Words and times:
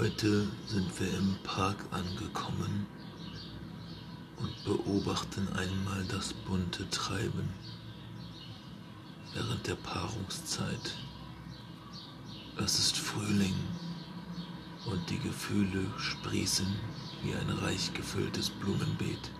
Heute 0.00 0.46
sind 0.68 1.00
wir 1.00 1.12
im 1.18 1.34
Park 1.42 1.76
angekommen 1.90 2.86
und 4.36 4.64
beobachten 4.64 5.48
einmal 5.54 6.04
das 6.04 6.32
bunte 6.32 6.88
Treiben 6.90 7.48
während 9.34 9.66
der 9.66 9.74
Paarungszeit. 9.74 10.94
Es 12.58 12.78
ist 12.78 12.96
Frühling 12.96 13.56
und 14.86 15.10
die 15.10 15.18
Gefühle 15.18 15.84
sprießen 15.96 16.72
wie 17.24 17.34
ein 17.34 17.50
reich 17.58 17.92
gefülltes 17.92 18.50
Blumenbeet. 18.50 19.32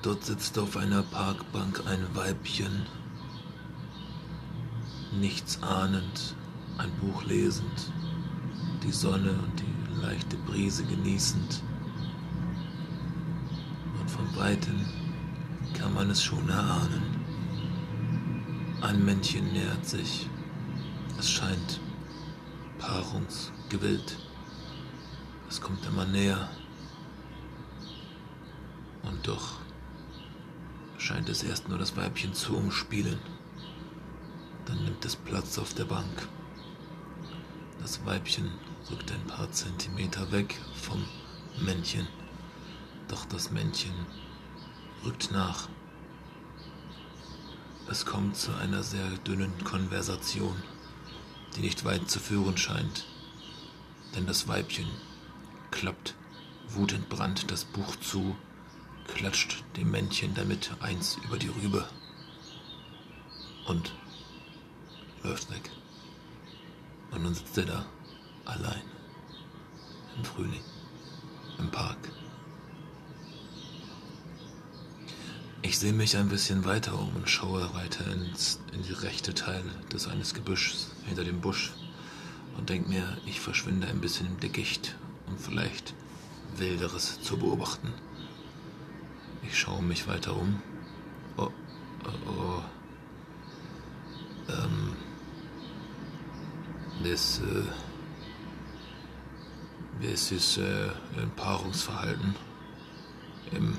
Dort 0.00 0.24
sitzt 0.24 0.58
auf 0.58 0.78
einer 0.78 1.02
Parkbank 1.02 1.82
ein 1.86 2.06
Weibchen, 2.14 2.86
nichts 5.12 5.62
ahnend, 5.62 6.34
ein 6.78 6.90
Buch 7.00 7.24
lesend, 7.24 7.92
die 8.82 8.92
Sonne 8.92 9.32
und 9.32 9.60
die 9.60 10.00
leichte 10.00 10.36
Brise 10.38 10.84
genießend. 10.84 11.62
Und 13.98 14.10
von 14.10 14.36
weitem 14.36 14.84
kann 15.74 15.94
man 15.94 16.10
es 16.10 16.22
schon 16.22 16.48
erahnen. 16.48 17.02
Ein 18.82 19.04
Männchen 19.04 19.52
nähert 19.52 19.86
sich. 19.86 20.28
Es 21.18 21.30
scheint 21.30 21.80
paarungsgewillt. 22.78 24.18
Es 25.48 25.60
kommt 25.60 25.84
immer 25.86 26.04
näher. 26.04 26.48
Und 29.02 29.26
doch 29.26 29.60
scheint 30.98 31.28
es 31.28 31.42
erst 31.42 31.68
nur 31.68 31.78
das 31.78 31.96
Weibchen 31.96 32.34
zu 32.34 32.56
umspielen. 32.56 33.18
Dann 34.66 34.84
nimmt 34.84 35.04
es 35.04 35.16
Platz 35.16 35.58
auf 35.58 35.72
der 35.74 35.84
Bank. 35.84 36.28
Das 37.86 38.04
Weibchen 38.04 38.50
rückt 38.90 39.12
ein 39.12 39.24
paar 39.28 39.48
Zentimeter 39.52 40.32
weg 40.32 40.60
vom 40.74 41.06
Männchen. 41.60 42.08
Doch 43.06 43.24
das 43.26 43.52
Männchen 43.52 43.94
rückt 45.04 45.30
nach. 45.30 45.68
Es 47.88 48.04
kommt 48.04 48.36
zu 48.36 48.52
einer 48.56 48.82
sehr 48.82 49.08
dünnen 49.18 49.52
Konversation, 49.62 50.60
die 51.54 51.60
nicht 51.60 51.84
weit 51.84 52.10
zu 52.10 52.18
führen 52.18 52.56
scheint. 52.56 53.04
Denn 54.16 54.26
das 54.26 54.48
Weibchen 54.48 54.88
klappt 55.70 56.16
wutentbrannt 56.70 57.52
das 57.52 57.64
Buch 57.64 57.94
zu, 58.00 58.34
klatscht 59.14 59.62
dem 59.76 59.92
Männchen 59.92 60.34
damit 60.34 60.72
eins 60.80 61.18
über 61.24 61.38
die 61.38 61.50
Rübe 61.50 61.88
und 63.68 63.92
läuft 65.22 65.52
weg. 65.52 65.70
Nun 67.26 67.34
sitzt 67.34 67.58
er 67.58 67.64
da, 67.64 67.86
allein, 68.44 68.82
im 70.16 70.24
Frühling, 70.24 70.62
im 71.58 71.68
Park. 71.72 71.98
Ich 75.62 75.76
sehe 75.76 75.92
mich 75.92 76.16
ein 76.16 76.28
bisschen 76.28 76.64
weiter 76.64 76.96
um 76.96 77.16
und 77.16 77.28
schaue 77.28 77.74
weiter 77.74 78.06
ins, 78.12 78.60
in 78.72 78.84
die 78.84 78.92
rechte 78.92 79.34
Teil 79.34 79.64
des 79.92 80.06
eines 80.06 80.34
Gebüschs 80.34 80.92
hinter 81.04 81.24
dem 81.24 81.40
Busch 81.40 81.72
und 82.56 82.70
denke 82.70 82.90
mir, 82.90 83.18
ich 83.26 83.40
verschwinde 83.40 83.88
ein 83.88 84.00
bisschen 84.00 84.28
im 84.28 84.38
Dickicht, 84.38 84.94
um 85.26 85.36
vielleicht 85.36 85.94
Wilderes 86.58 87.20
zu 87.22 87.38
beobachten. 87.38 87.92
Ich 89.42 89.58
schaue 89.58 89.82
mich 89.82 90.06
weiter 90.06 90.36
um. 90.36 90.62
Oh, 91.36 91.50
oh, 92.04 92.30
oh. 92.30 92.62
Ähm, 94.48 94.96
das, 97.10 97.40
äh, 97.40 97.62
das 100.06 100.32
ist 100.32 100.58
äh, 100.58 100.88
ein 101.16 101.30
Paarungsverhalten. 101.36 102.34
Im, 103.52 103.76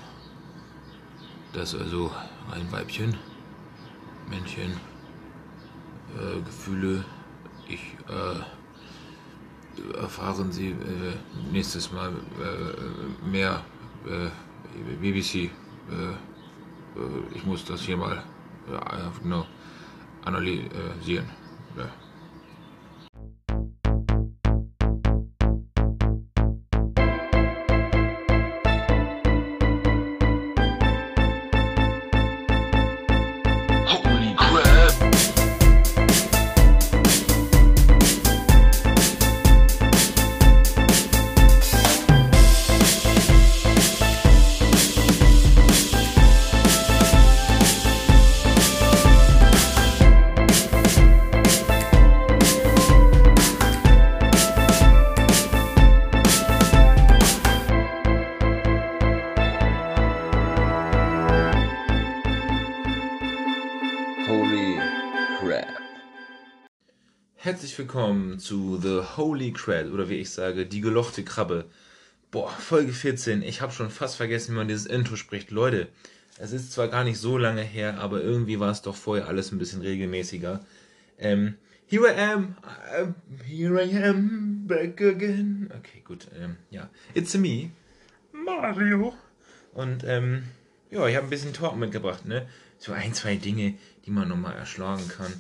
das 1.53 1.75
also 1.75 2.11
ein 2.51 2.71
Weibchen, 2.71 3.17
Männchen, 4.29 4.71
äh, 6.15 6.41
Gefühle, 6.41 7.03
ich, 7.67 7.97
erfahren 9.99 10.53
Sie 10.53 10.73
nächstes 11.51 11.91
Mal 11.91 12.13
mehr 13.29 13.61
BBC. 15.01 15.51
Ich 17.35 17.45
muss 17.45 17.65
das 17.65 17.81
hier 17.81 17.97
mal 17.97 18.23
genau 19.21 19.45
analysieren. 20.23 21.29
Herzlich 67.77 67.93
willkommen 67.93 68.39
zu 68.39 68.79
The 68.81 69.17
Holy 69.17 69.53
Crab 69.53 69.93
oder 69.93 70.09
wie 70.09 70.15
ich 70.15 70.31
sage, 70.31 70.65
die 70.65 70.81
gelochte 70.81 71.23
Krabbe. 71.23 71.65
Boah, 72.31 72.49
Folge 72.49 72.91
14. 72.91 73.43
Ich 73.43 73.61
habe 73.61 73.71
schon 73.71 73.91
fast 73.91 74.15
vergessen, 74.15 74.53
wie 74.53 74.57
man 74.57 74.67
dieses 74.67 74.87
Intro 74.87 75.15
spricht. 75.15 75.51
Leute, 75.51 75.87
es 76.39 76.53
ist 76.53 76.71
zwar 76.71 76.87
gar 76.87 77.03
nicht 77.03 77.19
so 77.19 77.37
lange 77.37 77.61
her, 77.61 77.99
aber 77.99 78.23
irgendwie 78.23 78.59
war 78.59 78.71
es 78.71 78.81
doch 78.81 78.95
vorher 78.95 79.27
alles 79.27 79.51
ein 79.51 79.59
bisschen 79.59 79.81
regelmäßiger. 79.81 80.65
Ähm, 81.19 81.53
here 81.85 82.11
I 82.11 82.19
am, 82.19 82.55
uh, 82.99 83.13
here 83.45 83.79
I 83.79 84.03
am, 84.05 84.65
back 84.65 84.99
again. 84.99 85.69
Okay, 85.77 86.01
gut, 86.03 86.29
ähm, 86.35 86.55
ja. 86.71 86.89
It's 87.13 87.37
me, 87.37 87.69
Mario. 88.31 89.13
Und, 89.75 90.03
ähm, 90.03 90.45
ja, 90.89 91.07
ich 91.07 91.15
habe 91.15 91.27
ein 91.27 91.29
bisschen 91.29 91.53
Talk 91.53 91.75
mitgebracht, 91.75 92.25
ne? 92.25 92.47
So 92.79 92.93
ein, 92.93 93.13
zwei 93.13 93.35
Dinge, 93.35 93.75
die 94.07 94.11
man 94.11 94.29
nochmal 94.29 94.55
erschlagen 94.55 95.07
kann. 95.09 95.31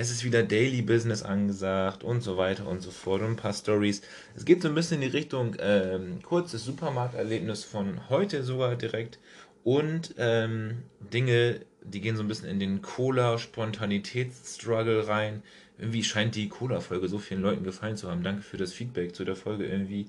Es 0.00 0.12
ist 0.12 0.22
wieder 0.22 0.44
Daily 0.44 0.80
Business 0.80 1.24
angesagt 1.24 2.04
und 2.04 2.20
so 2.20 2.36
weiter 2.36 2.68
und 2.68 2.82
so 2.82 2.92
fort 2.92 3.20
und 3.20 3.30
ein 3.30 3.36
paar 3.36 3.52
Stories. 3.52 4.00
Es 4.36 4.44
geht 4.44 4.62
so 4.62 4.68
ein 4.68 4.76
bisschen 4.76 5.02
in 5.02 5.10
die 5.10 5.16
Richtung 5.16 5.56
ähm, 5.58 6.22
kurzes 6.22 6.64
Supermarkterlebnis 6.64 7.64
von 7.64 8.08
heute 8.08 8.44
sogar 8.44 8.76
direkt 8.76 9.18
und 9.64 10.14
ähm, 10.16 10.84
Dinge, 11.00 11.62
die 11.82 12.00
gehen 12.00 12.16
so 12.16 12.22
ein 12.22 12.28
bisschen 12.28 12.48
in 12.48 12.60
den 12.60 12.80
Cola-Spontanitätsstruggle 12.80 15.08
rein. 15.08 15.42
Irgendwie 15.78 16.04
scheint 16.04 16.36
die 16.36 16.48
Cola-Folge 16.48 17.08
so 17.08 17.18
vielen 17.18 17.42
Leuten 17.42 17.64
gefallen 17.64 17.96
zu 17.96 18.08
haben. 18.08 18.22
Danke 18.22 18.42
für 18.42 18.56
das 18.56 18.72
Feedback 18.72 19.16
zu 19.16 19.24
der 19.24 19.34
Folge. 19.34 19.66
Irgendwie 19.66 20.06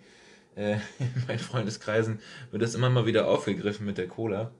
äh, 0.55 0.73
in 0.99 1.23
meinen 1.27 1.39
Freundeskreisen 1.39 2.19
wird 2.51 2.61
das 2.61 2.75
immer 2.75 2.91
mal 2.91 3.07
wieder 3.07 3.27
aufgegriffen 3.27 3.87
mit 3.87 3.97
der 3.97 4.07
Cola. 4.07 4.51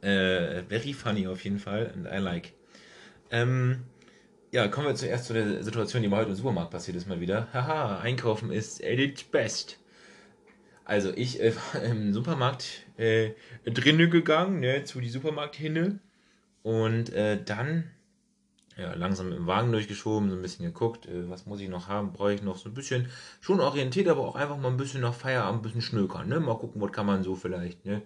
Äh, 0.00 0.64
very 0.64 0.92
funny 0.92 1.28
auf 1.28 1.44
jeden 1.44 1.60
Fall 1.60 1.92
and 1.94 2.08
I 2.12 2.18
like. 2.18 2.52
Ähm, 3.30 3.84
ja, 4.52 4.68
kommen 4.68 4.86
wir 4.86 4.94
zuerst 4.94 5.26
zu 5.26 5.32
der 5.32 5.62
Situation, 5.62 6.02
die 6.02 6.08
mir 6.08 6.16
heute 6.16 6.30
im 6.30 6.36
Supermarkt 6.36 6.70
passiert 6.70 6.96
ist 6.96 7.08
mal 7.08 7.20
wieder. 7.20 7.48
Haha, 7.52 8.00
einkaufen 8.00 8.50
ist 8.50 8.80
its 8.80 9.22
best. 9.24 9.78
Also 10.84 11.12
ich 11.14 11.40
äh, 11.40 11.54
war 11.54 11.82
im 11.82 12.12
Supermarkt 12.12 12.84
äh, 12.96 13.30
drinnen 13.64 14.10
gegangen, 14.10 14.60
ne, 14.60 14.84
zu 14.84 15.00
die 15.00 15.08
Supermarkthinne 15.08 16.00
und 16.62 17.12
äh, 17.12 17.42
dann 17.42 17.90
ja, 18.76 18.94
langsam 18.94 19.30
dem 19.30 19.46
Wagen 19.46 19.72
durchgeschoben, 19.72 20.30
so 20.30 20.36
ein 20.36 20.42
bisschen 20.42 20.64
geguckt, 20.64 21.06
äh, 21.06 21.28
was 21.28 21.46
muss 21.46 21.60
ich 21.60 21.68
noch 21.68 21.88
haben, 21.88 22.12
brauche 22.12 22.32
ich 22.32 22.42
noch 22.42 22.56
so 22.56 22.68
ein 22.68 22.74
bisschen, 22.74 23.08
schon 23.40 23.60
orientiert, 23.60 24.08
aber 24.08 24.26
auch 24.26 24.36
einfach 24.36 24.56
mal 24.56 24.68
ein 24.68 24.76
bisschen 24.76 25.02
nach 25.02 25.14
Feierabend, 25.14 25.60
ein 25.60 25.62
bisschen 25.62 25.82
schnökern, 25.82 26.28
ne, 26.28 26.40
mal 26.40 26.56
gucken, 26.56 26.80
was 26.80 26.92
kann 26.92 27.06
man 27.06 27.22
so 27.22 27.36
vielleicht, 27.36 27.84
ne, 27.84 28.02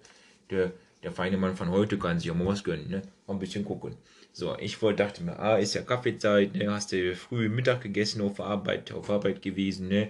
der, 0.49 0.73
der 1.05 1.11
feine 1.11 1.37
Mann 1.37 1.55
von 1.55 1.69
heute 1.69 1.99
kann 1.99 2.19
sich 2.19 2.31
auch 2.31 2.35
mal 2.35 2.47
was 2.47 2.63
gönnen, 2.63 2.89
ne, 2.89 3.03
mal 3.27 3.33
ein 3.35 3.39
bisschen 3.39 3.63
gucken. 3.63 3.95
So, 4.33 4.57
ich 4.57 4.81
wollte, 4.81 5.03
dachte 5.03 5.23
mir, 5.23 5.39
ah, 5.39 5.57
ist 5.57 5.75
ja 5.75 5.83
Kaffeezeit, 5.83 6.55
ne, 6.55 6.71
hast 6.71 6.91
du 6.91 7.15
früh 7.15 7.47
Mittag 7.47 7.81
gegessen, 7.81 8.21
auf 8.21 8.39
Arbeit, 8.39 8.91
auf 8.91 9.09
Arbeit 9.11 9.43
gewesen, 9.43 9.87
ne, 9.87 10.09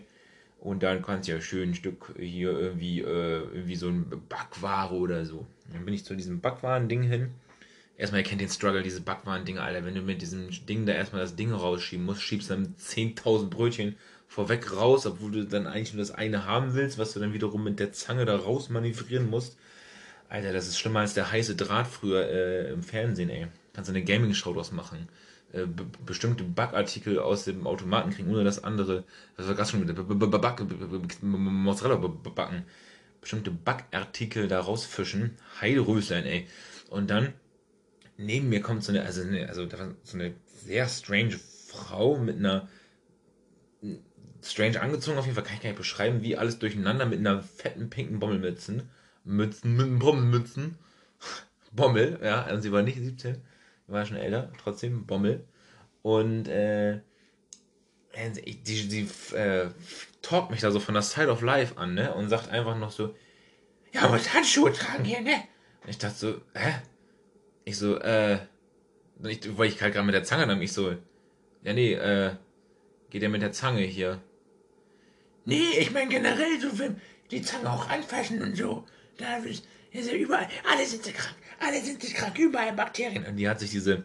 und 0.62 0.84
dann 0.84 1.02
kannst 1.02 1.28
du 1.28 1.34
ja 1.34 1.42
schön 1.42 1.72
ein 1.72 1.76
Stück 1.76 2.16
hier 2.18 2.58
irgendwie, 2.58 3.02
äh, 3.02 3.42
irgendwie 3.42 3.76
so 3.76 3.90
ein 3.90 4.06
Backware 4.30 4.96
oder 4.96 5.26
so. 5.26 5.46
Dann 5.72 5.84
bin 5.84 5.94
ich 5.94 6.06
zu 6.06 6.16
diesem 6.16 6.40
Backwaren-Ding 6.40 7.04
hin, 7.04 7.32
erstmal, 7.98 8.22
ihr 8.22 8.28
kennt 8.28 8.40
den 8.40 8.50
Struggle, 8.50 8.82
diese 8.82 9.02
Backwaren-Dinger, 9.02 9.62
Alter. 9.62 9.86
Wenn 9.86 9.96
du 9.96 10.02
mit 10.02 10.22
diesem 10.22 10.50
Ding 10.66 10.86
da 10.86 10.94
erstmal 10.94 11.22
das 11.22 11.36
Ding 11.36 11.52
rausschieben 11.52 12.06
musst, 12.06 12.22
schiebst 12.22 12.50
dann 12.50 12.74
10.000 12.80 13.50
Brötchen 13.50 13.96
vorweg 14.28 14.76
raus, 14.76 15.06
obwohl 15.06 15.32
du 15.32 15.46
dann 15.46 15.68
eigentlich 15.68 15.94
nur 15.94 16.02
das 16.02 16.12
eine 16.12 16.46
haben 16.46 16.74
willst, 16.74 16.98
was 16.98 17.14
du 17.14 17.20
dann 17.20 17.34
wiederum 17.34 17.64
mit 17.66 17.80
der 17.80 17.92
Zange 17.92 18.26
da 18.26 18.38
raus 18.38 18.70
manövrieren 18.70 19.30
musst. 19.30 19.58
Alter, 20.30 20.54
das 20.54 20.68
ist 20.68 20.80
schlimmer 20.80 21.02
als 21.02 21.14
der 21.14 21.32
heiße 21.32 21.56
Draht 21.56 21.88
früher 21.88 22.28
äh, 22.28 22.72
im 22.72 22.84
Fernsehen, 22.84 23.30
ey. 23.30 23.48
Kannst 23.74 23.90
du 23.90 23.94
eine 23.94 24.04
Gaming-Show 24.04 24.54
draus 24.54 24.72
machen. 24.72 25.08
Äh, 25.54 25.66
be 25.66 25.86
bestimmte 26.06 26.44
Backartikel 26.44 27.20
aus 27.20 27.46
dem 27.46 27.68
Automaten 27.68 28.12
kriegen, 28.12 28.32
ohne 28.32 28.44
das 28.44 28.64
andere, 28.64 29.04
das 29.38 29.48
war 29.48 29.56
gerade 29.56 29.70
schon 29.70 29.88
wieder, 29.88 29.94
Mozzarella 31.22 31.96
backen. 31.96 32.66
Bestimmte 33.22 33.52
Backartikel 33.52 34.48
da 34.48 34.60
rausfischen. 34.60 35.38
Heilröslein, 35.62 36.26
ey. 36.26 36.48
Und 36.90 37.10
dann, 37.10 37.34
neben 38.18 38.50
mir 38.50 38.62
kommt 38.62 38.84
so 38.84 38.92
eine, 38.92 39.04
also, 39.04 39.22
eine, 39.22 39.48
also 39.50 39.68
so 40.04 40.18
eine 40.18 40.34
sehr 40.48 40.88
strange 40.88 41.40
Frau 41.68 42.18
mit 42.18 42.38
einer 42.38 42.68
strange 44.42 44.80
angezogen, 44.80 45.18
auf 45.18 45.26
jeden 45.26 45.36
Fall 45.36 45.44
kann 45.44 45.56
ich 45.56 45.62
gar 45.62 45.70
nicht 45.70 45.78
beschreiben, 45.78 46.22
wie 46.22 46.38
alles 46.38 46.60
durcheinander 46.60 47.06
mit 47.06 47.20
einer 47.20 47.42
fetten 47.42 47.90
pinken 47.90 48.20
Bommelmützen. 48.20 48.90
Mützen, 49.26 50.00
Bommelmützen. 50.00 50.78
Bommel, 51.72 52.20
ja, 52.24 52.44
also 52.44 52.62
sie 52.62 52.72
war 52.72 52.84
nicht 52.84 52.98
17, 52.98 53.42
war 53.88 54.06
schon 54.06 54.18
älter, 54.18 54.52
trotzdem 54.64 55.06
Bommel. 55.06 55.46
Und 56.02 56.48
äh, 56.48 57.02
die, 58.46 58.88
die 58.88 59.36
äh, 59.36 59.70
talkt 60.22 60.52
mich 60.52 60.62
da 60.62 60.72
so 60.72 60.80
von 60.80 60.94
der 60.94 61.04
Side 61.04 61.30
of 61.30 61.42
Life 61.42 61.78
an, 61.78 61.96
ne? 61.96 62.14
Und 62.14 62.30
sagt 62.30 62.50
einfach 62.50 62.78
noch 62.78 62.92
so, 62.92 63.14
ja, 63.92 64.08
muss 64.08 64.34
Handschuhe 64.34 64.72
tragen 64.72 65.04
hier, 65.04 65.22
ne? 65.22 65.44
Und 65.84 65.90
ich 65.90 65.98
dachte 65.98 66.16
so, 66.16 66.42
hä? 66.54 66.76
Ich 67.66 67.78
so, 67.78 67.98
äh, 68.00 68.40
ich, 69.24 69.58
weil 69.58 69.70
ich 69.70 69.82
halt 69.82 69.94
gerade 69.94 70.06
mit 70.06 70.16
der 70.16 70.24
Zange 70.24 70.48
dann, 70.48 70.62
ich 70.62 70.72
so, 70.72 70.96
ja, 71.64 71.74
nee, 71.74 71.94
äh, 71.94 72.36
geht 73.10 73.24
ja 73.24 73.30
mit 73.30 73.42
der 73.42 73.52
Zange 73.52 73.82
hier. 73.82 74.22
Nee, 75.46 75.72
ich 75.80 75.92
meine 75.92 76.10
generell, 76.10 76.60
so, 76.60 76.78
wenn 76.80 77.02
die 77.32 77.42
Zange 77.42 77.72
auch 77.72 77.90
anfassen 77.90 78.42
und 78.42 78.56
so, 78.56 78.86
da 79.18 79.38
ist, 79.38 79.66
ja 79.92 80.14
überall, 80.14 80.48
alle 80.70 80.86
sind 80.86 81.04
sie 81.04 81.12
krank, 81.12 81.36
alle 81.60 81.82
sind 81.82 82.02
sie 82.02 82.14
krank, 82.14 82.38
überall 82.38 82.74
Bakterien. 82.74 83.26
Und 83.26 83.38
die 83.38 83.48
hat 83.48 83.60
sich 83.60 83.72
diese 83.72 84.04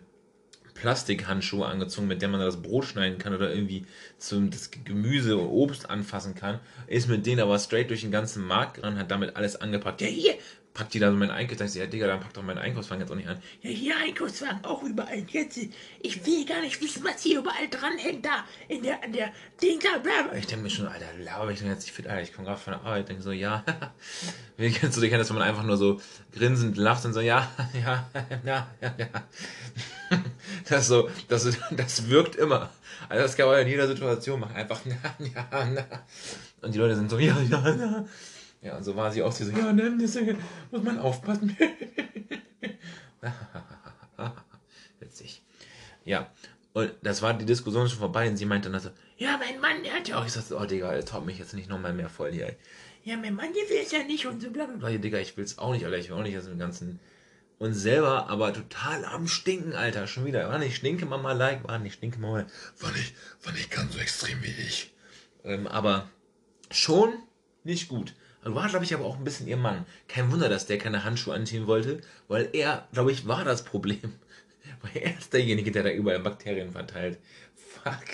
Plastikhandschuhe 0.74 1.66
angezogen, 1.66 2.06
mit 2.06 2.22
der 2.22 2.28
man 2.28 2.40
das 2.40 2.62
Brot 2.62 2.86
schneiden 2.86 3.18
kann 3.18 3.34
oder 3.34 3.52
irgendwie 3.52 3.84
zum, 4.18 4.50
das 4.50 4.70
Gemüse 4.70 5.36
und 5.36 5.48
Obst 5.48 5.90
anfassen 5.90 6.34
kann. 6.34 6.58
Ist 6.86 7.08
mit 7.08 7.26
denen 7.26 7.40
aber 7.40 7.58
straight 7.58 7.90
durch 7.90 8.00
den 8.00 8.10
ganzen 8.10 8.44
Markt 8.44 8.74
gerannt, 8.74 8.98
hat 8.98 9.10
damit 9.10 9.36
alles 9.36 9.56
angepackt. 9.56 10.00
Ja, 10.00 10.06
hier, 10.06 10.34
packt 10.74 10.94
die 10.94 10.98
da 10.98 11.10
so 11.10 11.16
meinen 11.16 11.30
Einkaufswagen. 11.30 11.72
Ich 11.72 11.78
ja, 11.78 11.86
Digga, 11.86 12.06
dann 12.06 12.20
packt 12.20 12.36
doch 12.36 12.42
meinen 12.42 12.58
Einkaufswagen 12.58 13.00
jetzt 13.00 13.10
auch 13.10 13.16
nicht 13.16 13.28
an. 13.28 13.42
Ja, 13.62 13.70
hier 13.70 13.96
Einkaufswagen, 13.96 14.64
auch 14.64 14.82
überall. 14.82 15.24
Jetzt, 15.28 15.58
ich 16.00 16.26
will 16.26 16.44
gar 16.46 16.60
nicht 16.60 16.80
wissen, 16.80 17.04
was 17.04 17.22
hier 17.22 17.40
überall 17.40 17.68
dranhängt, 17.68 18.24
da, 18.24 18.44
in 18.68 18.82
der, 18.82 19.02
an 19.02 19.12
der 19.12 19.32
Ding 19.60 19.80
da, 19.80 19.98
bla. 19.98 20.36
Ich 20.36 20.46
denke 20.46 20.64
mir 20.64 20.70
schon, 20.70 20.86
Alter, 20.86 21.06
laber 21.18 21.50
ich 21.50 21.58
denn 21.58 21.68
jetzt 21.68 21.82
nicht 21.82 21.92
fit, 21.92 22.06
Alter, 22.06 22.22
ich 22.22 22.32
komme 22.32 22.46
gerade 22.46 22.60
von 22.60 22.72
der 22.72 22.82
Arbeit, 22.82 23.08
denke 23.08 23.22
so, 23.22 23.32
ja, 23.32 23.64
wie 24.56 24.70
kennst 24.70 24.96
du 24.96 25.00
dich 25.00 25.10
kennen, 25.10 25.20
dass 25.20 25.32
man 25.32 25.42
einfach 25.42 25.64
nur 25.64 25.76
so 25.76 26.00
grinsend 26.32 26.76
lacht 26.76 27.04
und 27.04 27.12
so, 27.12 27.20
ja, 27.20 27.50
ja, 27.74 28.08
ja, 28.44 28.68
ja, 28.80 28.94
ja. 28.96 29.08
Das 30.68 30.88
so, 30.88 31.08
das, 31.28 31.56
das 31.70 32.08
wirkt 32.08 32.34
immer. 32.36 32.70
Also 33.08 33.22
das 33.22 33.36
kann 33.36 33.46
man 33.46 33.60
in 33.60 33.68
jeder 33.68 33.86
Situation 33.86 34.40
machen, 34.40 34.56
einfach, 34.56 34.80
ja, 34.84 34.96
ja, 35.18 35.72
ja. 35.72 35.84
Und 36.62 36.74
die 36.74 36.78
Leute 36.78 36.96
sind 36.96 37.10
so, 37.10 37.18
ja, 37.18 37.36
ja, 37.48 37.68
ja. 37.68 38.04
Ja, 38.62 38.82
so 38.82 38.94
war 38.94 39.10
sie 39.10 39.22
auch 39.22 39.32
so, 39.32 39.44
ja, 39.44 39.72
ne, 39.72 39.90
muss 39.90 40.82
man 40.82 40.98
aufpassen. 40.98 41.56
Witzig. 45.00 45.42
Ja, 46.04 46.30
und 46.72 46.92
das 47.02 47.22
war 47.22 47.34
die 47.34 47.46
Diskussion 47.46 47.88
schon 47.88 47.98
vorbei 47.98 48.28
und 48.28 48.36
sie 48.36 48.44
meinte 48.44 48.70
dann 48.70 48.80
so, 48.80 48.90
ja, 49.16 49.38
mein 49.38 49.60
Mann, 49.60 49.82
der 49.82 49.94
hat 49.94 50.08
ja 50.08 50.18
auch. 50.18 50.26
Ich 50.26 50.32
sagte, 50.32 50.56
oh 50.56 50.64
Digga, 50.64 50.92
er 50.92 51.04
top 51.04 51.24
mich 51.24 51.38
jetzt 51.38 51.54
nicht 51.54 51.68
nochmal 51.68 51.92
mehr 51.92 52.08
voll 52.08 52.32
hier. 52.32 52.54
Ja, 53.02 53.16
mein 53.16 53.34
Mann, 53.34 53.52
der 53.52 53.68
will 53.68 53.82
es 53.82 53.92
ja 53.92 54.02
nicht 54.02 54.26
und 54.26 54.42
so 54.42 54.50
bla 54.50 54.66
bla. 54.66 54.90
Digga, 54.90 55.18
ich 55.18 55.36
will 55.36 55.44
es 55.44 55.58
auch 55.58 55.72
nicht, 55.72 55.84
Alter, 55.84 55.98
ich 55.98 56.10
will 56.10 56.16
auch 56.16 56.22
nicht 56.22 56.36
aus 56.36 56.44
dem 56.44 56.58
ganzen. 56.58 57.00
Und 57.58 57.74
selber 57.74 58.28
aber 58.28 58.54
total 58.54 59.04
am 59.04 59.26
Stinken, 59.26 59.74
Alter, 59.74 60.06
schon 60.06 60.24
wieder. 60.24 60.48
War 60.48 60.58
nicht 60.58 60.76
Stinke 60.76 61.06
Mama 61.06 61.32
like, 61.32 61.66
war 61.66 61.78
nicht 61.78 61.94
Stinke 61.94 62.18
Mama. 62.18 62.46
War 62.78 62.92
nicht, 62.92 63.14
war 63.42 63.52
nicht 63.52 63.70
ganz 63.70 63.92
so 63.94 63.98
extrem 63.98 64.42
wie 64.42 64.48
ich. 64.48 64.94
Ähm, 65.44 65.66
aber 65.66 66.08
schon 66.70 67.12
nicht 67.64 67.88
gut. 67.88 68.14
War, 68.42 68.68
glaube 68.68 68.84
ich, 68.84 68.94
aber 68.94 69.04
auch 69.04 69.18
ein 69.18 69.24
bisschen 69.24 69.48
ihr 69.48 69.56
Mann. 69.56 69.84
Kein 70.08 70.32
Wunder, 70.32 70.48
dass 70.48 70.66
der 70.66 70.78
keine 70.78 71.04
Handschuhe 71.04 71.34
anziehen 71.34 71.66
wollte, 71.66 72.00
weil 72.28 72.48
er, 72.52 72.88
glaube 72.92 73.12
ich, 73.12 73.26
war 73.26 73.44
das 73.44 73.64
Problem. 73.64 73.98
Weil 74.82 75.02
er 75.02 75.18
ist 75.18 75.32
derjenige, 75.32 75.72
der 75.72 75.82
da 75.82 75.90
überall 75.90 76.20
Bakterien 76.20 76.70
verteilt. 76.70 77.18
Fuck. 77.54 78.06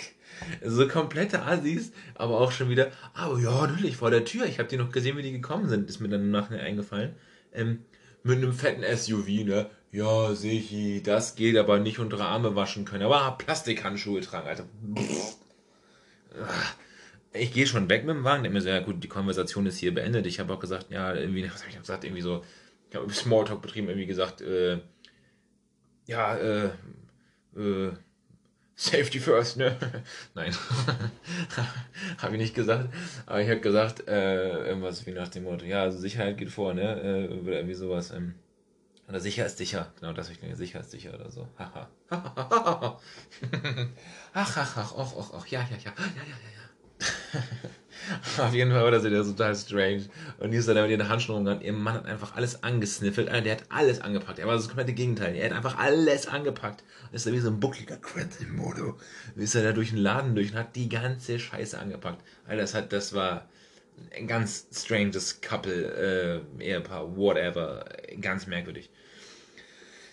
So 0.63 0.87
komplette 0.87 1.43
Assis, 1.43 1.91
aber 2.15 2.39
auch 2.39 2.51
schon 2.51 2.69
wieder, 2.69 2.91
aber 3.13 3.39
ja, 3.39 3.67
natürlich, 3.67 3.95
vor 3.95 4.11
der 4.11 4.25
Tür. 4.25 4.45
Ich 4.45 4.59
habe 4.59 4.67
die 4.67 4.77
noch 4.77 4.91
gesehen, 4.91 5.17
wie 5.17 5.21
die 5.21 5.31
gekommen 5.31 5.69
sind. 5.69 5.89
Ist 5.89 5.99
mir 5.99 6.09
dann 6.09 6.29
nachher 6.29 6.61
eingefallen. 6.61 7.15
Ähm, 7.53 7.85
mit 8.23 8.37
einem 8.37 8.53
fetten 8.53 8.83
SUV, 8.83 9.45
ne? 9.45 9.69
Ja, 9.91 10.31
ich, 10.31 11.03
das 11.03 11.35
geht 11.35 11.57
aber 11.57 11.79
nicht 11.79 11.99
untere 11.99 12.25
Arme 12.25 12.55
waschen 12.55 12.85
können. 12.85 13.03
Aber 13.03 13.37
Plastikhandschuhe 13.37 14.21
tragen, 14.21 14.47
Alter. 14.47 14.65
Ich 17.33 17.53
gehe 17.53 17.67
schon 17.67 17.89
weg 17.89 18.05
mit 18.05 18.15
dem 18.15 18.23
Wagen, 18.23 18.43
denke 18.43 18.55
mir 18.55 18.61
so, 18.61 18.69
ja 18.69 18.79
gut, 18.79 19.03
die 19.03 19.07
Konversation 19.07 19.65
ist 19.65 19.77
hier 19.77 19.93
beendet. 19.93 20.25
Ich 20.25 20.39
habe 20.39 20.53
auch 20.53 20.59
gesagt, 20.59 20.87
ja, 20.89 21.13
irgendwie, 21.13 21.45
was 21.51 21.61
habe 21.61 21.71
ich 21.71 21.79
gesagt, 21.79 22.03
irgendwie 22.03 22.21
so, 22.21 22.43
ich 22.89 22.95
habe 22.95 23.11
Smalltalk 23.13 23.61
betrieben, 23.61 23.89
irgendwie 23.89 24.07
gesagt, 24.07 24.41
äh, 24.41 24.79
ja, 26.05 26.35
äh, 26.37 26.65
äh, 27.55 27.91
Safety 28.75 29.19
first, 29.19 29.57
ne? 29.57 29.75
Nein, 30.35 30.55
habe 32.19 32.35
ich 32.35 32.41
nicht 32.41 32.55
gesagt. 32.55 32.93
Aber 33.25 33.41
ich 33.41 33.49
habe 33.49 33.59
gesagt, 33.59 34.07
äh, 34.07 34.67
irgendwas 34.67 35.05
wie 35.07 35.11
nach 35.11 35.29
dem 35.29 35.45
Motto, 35.45 35.65
ja, 35.65 35.81
also 35.81 35.97
Sicherheit 35.97 36.37
geht 36.37 36.51
vor, 36.51 36.75
ne? 36.75 37.01
Äh, 37.01 37.33
oder 37.33 37.53
irgendwie 37.53 37.73
sowas. 37.73 38.11
Ähm, 38.11 38.35
oder 39.07 39.19
sicher 39.19 39.45
ist 39.45 39.57
sicher. 39.57 39.91
Genau, 39.99 40.13
das 40.13 40.29
ich 40.29 40.39
denke, 40.39 40.55
sicher 40.55 40.81
ist 40.81 40.91
sicher 40.91 41.13
oder 41.15 41.31
so. 41.31 41.47
Haha. 41.57 41.89
ach, 42.09 42.99
ach, 44.33 44.57
ach, 44.77 44.93
ach, 44.95 45.13
ach, 45.17 45.31
ach, 45.33 45.47
ja, 45.47 45.61
ja, 45.61 45.77
ja, 45.77 45.77
ja, 45.77 45.93
ja, 46.15 46.23
ja. 46.23 46.67
Auf 48.37 48.53
jeden 48.53 48.71
Fall 48.71 48.83
war 48.83 48.91
das 48.91 49.03
wieder 49.03 49.23
total 49.23 49.55
strange. 49.55 50.05
Und 50.39 50.51
die 50.51 50.57
ist 50.57 50.67
dann 50.67 50.81
mit 50.81 50.91
ihren 50.91 51.09
Handschuhen 51.09 51.37
rumgegangen. 51.37 51.65
Ihr 51.65 51.73
Mann 51.73 51.95
hat 51.95 52.05
einfach 52.05 52.35
alles 52.35 52.63
angesniffelt. 52.63 53.27
Der 53.27 53.51
hat 53.51 53.63
alles 53.69 54.01
angepackt. 54.01 54.39
Er 54.39 54.47
war 54.47 54.55
das 54.55 54.67
komplette 54.67 54.93
Gegenteil. 54.93 55.35
Er 55.35 55.49
hat 55.49 55.57
einfach 55.57 55.77
alles 55.77 56.27
angepackt. 56.27 56.83
Und 57.09 57.15
ist 57.15 57.25
da 57.25 57.31
wie 57.31 57.39
so 57.39 57.49
ein 57.49 57.59
buckliger 57.59 57.97
Quentin-Modo. 57.97 58.97
Ist 59.35 59.55
er 59.55 59.63
da 59.63 59.71
durch 59.71 59.89
den 59.89 59.99
Laden 59.99 60.35
durch 60.35 60.51
und 60.51 60.57
hat 60.57 60.75
die 60.75 60.89
ganze 60.89 61.39
Scheiße 61.39 61.77
angepackt. 61.77 62.23
Alter, 62.47 62.61
das, 62.61 62.73
hat, 62.73 62.93
das 62.93 63.13
war 63.13 63.47
ein 64.15 64.27
ganz 64.27 64.67
stranges 64.73 65.41
Couple, 65.41 66.43
äh, 66.59 66.63
Ehepaar, 66.63 67.15
whatever. 67.17 67.85
Ganz 68.21 68.47
merkwürdig. 68.47 68.89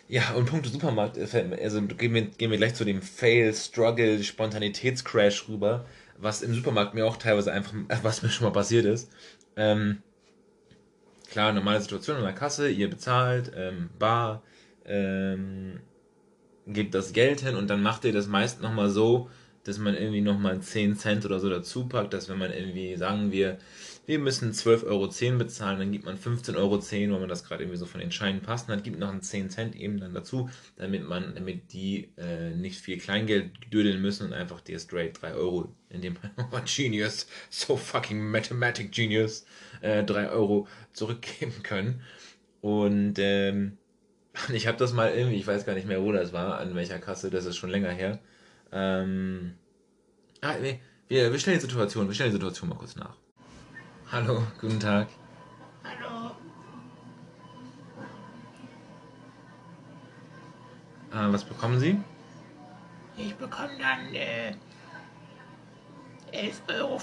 Ja, 0.06 0.32
und 0.34 0.46
Punkte 0.46 0.68
Supermarkt, 0.68 1.16
äh, 1.16 1.58
also 1.62 1.80
gehen 1.82 2.12
wir, 2.12 2.22
gehen 2.22 2.50
wir 2.50 2.58
gleich 2.58 2.74
zu 2.74 2.84
dem 2.84 3.00
Fail, 3.00 3.54
Struggle, 3.54 4.22
Spontanitätscrash 4.22 5.48
rüber 5.48 5.86
was 6.24 6.42
im 6.42 6.54
Supermarkt 6.54 6.94
mir 6.94 7.06
auch 7.06 7.16
teilweise 7.16 7.52
einfach, 7.52 7.72
was 8.02 8.22
mir 8.22 8.30
schon 8.30 8.46
mal 8.46 8.52
passiert 8.52 8.86
ist. 8.86 9.12
Ähm, 9.56 10.02
klar, 11.30 11.52
normale 11.52 11.80
Situation 11.80 12.16
an 12.16 12.24
der 12.24 12.32
Kasse, 12.32 12.68
ihr 12.68 12.90
bezahlt, 12.90 13.52
ähm, 13.54 13.90
bar, 13.98 14.42
ähm, 14.84 15.80
gebt 16.66 16.94
das 16.94 17.12
Geld 17.12 17.42
hin 17.42 17.56
und 17.56 17.68
dann 17.68 17.82
macht 17.82 18.04
ihr 18.04 18.12
das 18.12 18.26
meist 18.26 18.62
nochmal 18.62 18.88
so, 18.88 19.28
dass 19.64 19.78
man 19.78 19.94
irgendwie 19.94 20.22
nochmal 20.22 20.60
10 20.60 20.96
Cent 20.96 21.24
oder 21.24 21.40
so 21.40 21.48
dazu 21.48 21.86
packt, 21.86 22.12
dass 22.14 22.28
wenn 22.28 22.38
man 22.38 22.52
irgendwie, 22.52 22.96
sagen 22.96 23.30
wir, 23.30 23.58
wir 24.06 24.18
müssen 24.18 24.52
12,10 24.52 24.86
Euro 24.86 25.38
bezahlen, 25.38 25.78
dann 25.78 25.92
gibt 25.92 26.04
man 26.04 26.18
15,10 26.18 26.56
Euro, 26.56 26.72
weil 27.12 27.20
man 27.20 27.28
das 27.28 27.44
gerade 27.44 27.62
irgendwie 27.62 27.78
so 27.78 27.86
von 27.86 28.00
den 28.00 28.10
Scheinen 28.10 28.42
passt, 28.42 28.68
und 28.68 28.74
dann 28.74 28.82
gibt 28.82 28.98
noch 28.98 29.10
einen 29.10 29.22
10 29.22 29.50
Cent 29.50 29.76
eben 29.76 29.98
dann 29.98 30.14
dazu, 30.14 30.50
damit 30.76 31.04
man, 31.04 31.34
damit 31.34 31.72
die 31.72 32.12
äh, 32.16 32.50
nicht 32.50 32.80
viel 32.80 32.98
Kleingeld 32.98 33.52
dödeln 33.72 34.02
müssen 34.02 34.26
und 34.26 34.32
einfach 34.32 34.60
dir 34.60 34.78
straight 34.78 35.20
3 35.20 35.34
Euro, 35.34 35.74
in 35.88 36.02
dem 36.02 36.16
Genius, 36.76 37.26
so 37.50 37.76
fucking 37.76 38.30
Mathematic 38.30 38.92
Genius, 38.92 39.46
äh, 39.80 40.04
3 40.04 40.30
Euro 40.30 40.68
zurückgeben 40.92 41.62
können. 41.62 42.02
Und 42.60 43.18
ähm, 43.18 43.78
ich 44.52 44.66
habe 44.66 44.78
das 44.78 44.92
mal 44.92 45.12
irgendwie, 45.12 45.36
ich 45.36 45.46
weiß 45.46 45.64
gar 45.64 45.74
nicht 45.74 45.88
mehr, 45.88 46.02
wo 46.02 46.12
das 46.12 46.32
war, 46.32 46.58
an 46.58 46.74
welcher 46.74 46.98
Kasse, 46.98 47.30
das 47.30 47.46
ist 47.46 47.56
schon 47.56 47.70
länger 47.70 47.90
her. 47.90 48.18
Ähm, 48.72 49.54
ah, 50.40 50.56
nee, 50.60 50.80
wir, 51.08 51.32
wir 51.32 51.38
stellen 51.38 51.58
die 51.58 51.62
Situation, 51.62 52.08
wir 52.08 52.14
stellen 52.14 52.30
die 52.30 52.36
Situation 52.36 52.68
mal 52.68 52.76
kurz 52.76 52.96
nach. 52.96 53.16
Hallo, 54.14 54.40
guten 54.60 54.78
Tag. 54.78 55.08
Hallo. 55.82 56.30
Äh, 61.10 61.32
was 61.32 61.42
bekommen 61.42 61.80
Sie? 61.80 62.00
Ich 63.16 63.34
bekomme 63.34 63.76
dann 63.76 64.14
äh, 64.14 64.54
11,75 66.32 66.70
Euro. 66.78 67.00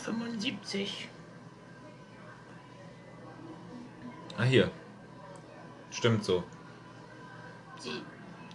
Ah, 4.37 4.43
hier. 4.43 4.71
Stimmt 5.89 6.23
so. 6.23 6.45
Sie, 7.77 8.03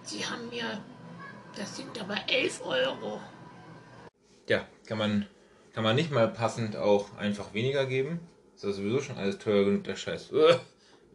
Sie 0.02 0.24
haben 0.24 0.48
mir, 0.48 0.80
das 1.54 1.76
sind 1.76 2.00
aber 2.00 2.16
11 2.26 2.64
Euro. 2.64 3.20
Ja, 4.48 4.64
kann 4.86 4.96
man, 4.96 5.26
kann 5.74 5.84
man 5.84 5.94
nicht 5.94 6.10
mal 6.10 6.28
passend 6.28 6.74
auch 6.74 7.14
einfach 7.18 7.52
weniger 7.52 7.84
geben? 7.84 8.18
Ist 8.56 8.64
das 8.64 8.76
sowieso 8.76 9.02
schon 9.02 9.18
alles 9.18 9.36
teuer 9.36 9.66
genug, 9.66 9.84
der 9.84 9.96
Scheiß? 9.96 10.30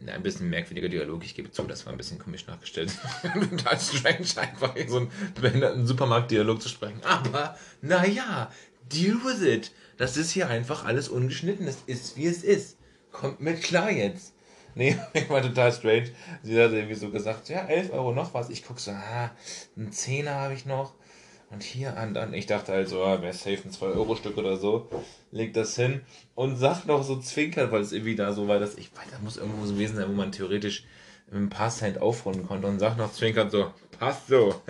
Na, 0.00 0.12
ein 0.12 0.22
bisschen 0.24 0.50
merkwürdiger 0.50 0.88
Dialog, 0.88 1.24
ich 1.24 1.36
gebe 1.36 1.52
zu, 1.52 1.62
das 1.62 1.86
war 1.86 1.92
ein 1.92 1.96
bisschen 1.96 2.18
komisch 2.18 2.44
nachgestellt. 2.48 2.90
Total 3.22 3.78
strange, 3.78 4.26
einfach 4.36 4.74
in 4.74 4.88
so 4.88 4.96
einen 4.96 5.12
behinderten 5.40 5.86
Supermarkt-Dialog 5.86 6.60
zu 6.60 6.68
sprechen. 6.68 7.00
Aber, 7.04 7.56
naja, 7.82 8.50
deal 8.92 9.14
with 9.24 9.42
it. 9.42 9.70
Das 9.96 10.16
ist 10.16 10.32
hier 10.32 10.48
einfach 10.48 10.84
alles 10.84 11.08
ungeschnitten. 11.08 11.66
Das 11.66 11.78
ist, 11.86 12.16
wie 12.16 12.26
es 12.26 12.42
ist. 12.42 12.76
Kommt 13.12 13.40
mit 13.40 13.62
klar 13.62 13.92
jetzt. 13.92 14.34
Nee, 14.74 14.98
ich 15.12 15.30
war 15.30 15.40
total 15.40 15.72
strange. 15.72 16.10
Sie 16.42 16.60
hat 16.60 16.72
irgendwie 16.72 16.96
so 16.96 17.10
gesagt, 17.10 17.48
ja, 17.48 17.64
11 17.64 17.92
Euro 17.92 18.12
noch 18.12 18.34
was. 18.34 18.50
Ich 18.50 18.64
guck 18.64 18.80
so, 18.80 18.90
ah, 18.90 19.30
einen 19.76 19.92
Zehner 19.92 20.34
habe 20.34 20.54
ich 20.54 20.66
noch. 20.66 20.94
Und 21.50 21.62
hier 21.62 21.96
an, 21.96 22.12
dann, 22.12 22.34
ich 22.34 22.46
dachte 22.46 22.72
halt 22.72 22.88
so, 22.88 23.02
ah, 23.02 23.22
wäre 23.22 23.32
safe 23.32 23.62
ein 23.64 23.70
2-Euro-Stück 23.70 24.36
oder 24.36 24.58
so. 24.58 24.88
Legt 25.30 25.56
das 25.56 25.76
hin 25.76 26.02
und 26.34 26.56
sagt 26.56 26.86
noch 26.86 27.02
so 27.02 27.18
zwinkert, 27.18 27.72
weil 27.72 27.80
es 27.80 27.92
irgendwie 27.92 28.16
da 28.16 28.32
so 28.32 28.48
war, 28.48 28.58
dass 28.58 28.76
ich 28.76 28.94
weiß, 28.94 29.06
da 29.10 29.18
muss 29.20 29.38
irgendwo 29.38 29.64
so 29.64 29.72
gewesen 29.72 29.96
sein, 29.96 30.08
wo 30.08 30.12
man 30.12 30.32
theoretisch 30.32 30.84
ein 31.32 31.48
paar 31.48 31.70
Cent 31.70 32.00
aufrunden 32.00 32.46
konnte 32.46 32.66
und 32.66 32.78
sagt 32.78 32.98
noch 32.98 33.12
zwinkert 33.12 33.50
so, 33.50 33.72
passt 33.98 34.28
so. 34.28 34.62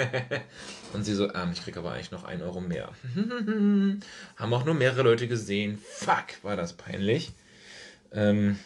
und 0.92 1.04
sie 1.04 1.14
so, 1.14 1.28
ah, 1.28 1.48
ich 1.52 1.62
krieg 1.62 1.76
aber 1.76 1.92
eigentlich 1.92 2.12
noch 2.12 2.24
1 2.24 2.42
Euro 2.42 2.60
mehr. 2.60 2.90
Haben 4.36 4.54
auch 4.54 4.64
nur 4.64 4.74
mehrere 4.74 5.02
Leute 5.02 5.26
gesehen. 5.26 5.78
Fuck, 5.84 6.42
war 6.42 6.56
das 6.56 6.74
peinlich. 6.74 7.32
Ähm, 8.12 8.58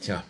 tja, 0.00 0.24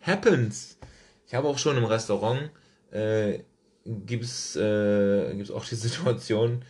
happens. 0.00 0.78
Ich 1.26 1.34
habe 1.34 1.48
auch 1.48 1.58
schon 1.58 1.76
im 1.76 1.84
Restaurant 1.84 2.50
äh, 2.92 3.40
gibt's 3.84 4.56
äh, 4.56 5.34
gibt's 5.34 5.50
auch 5.50 5.64
die 5.64 5.74
Situation. 5.76 6.64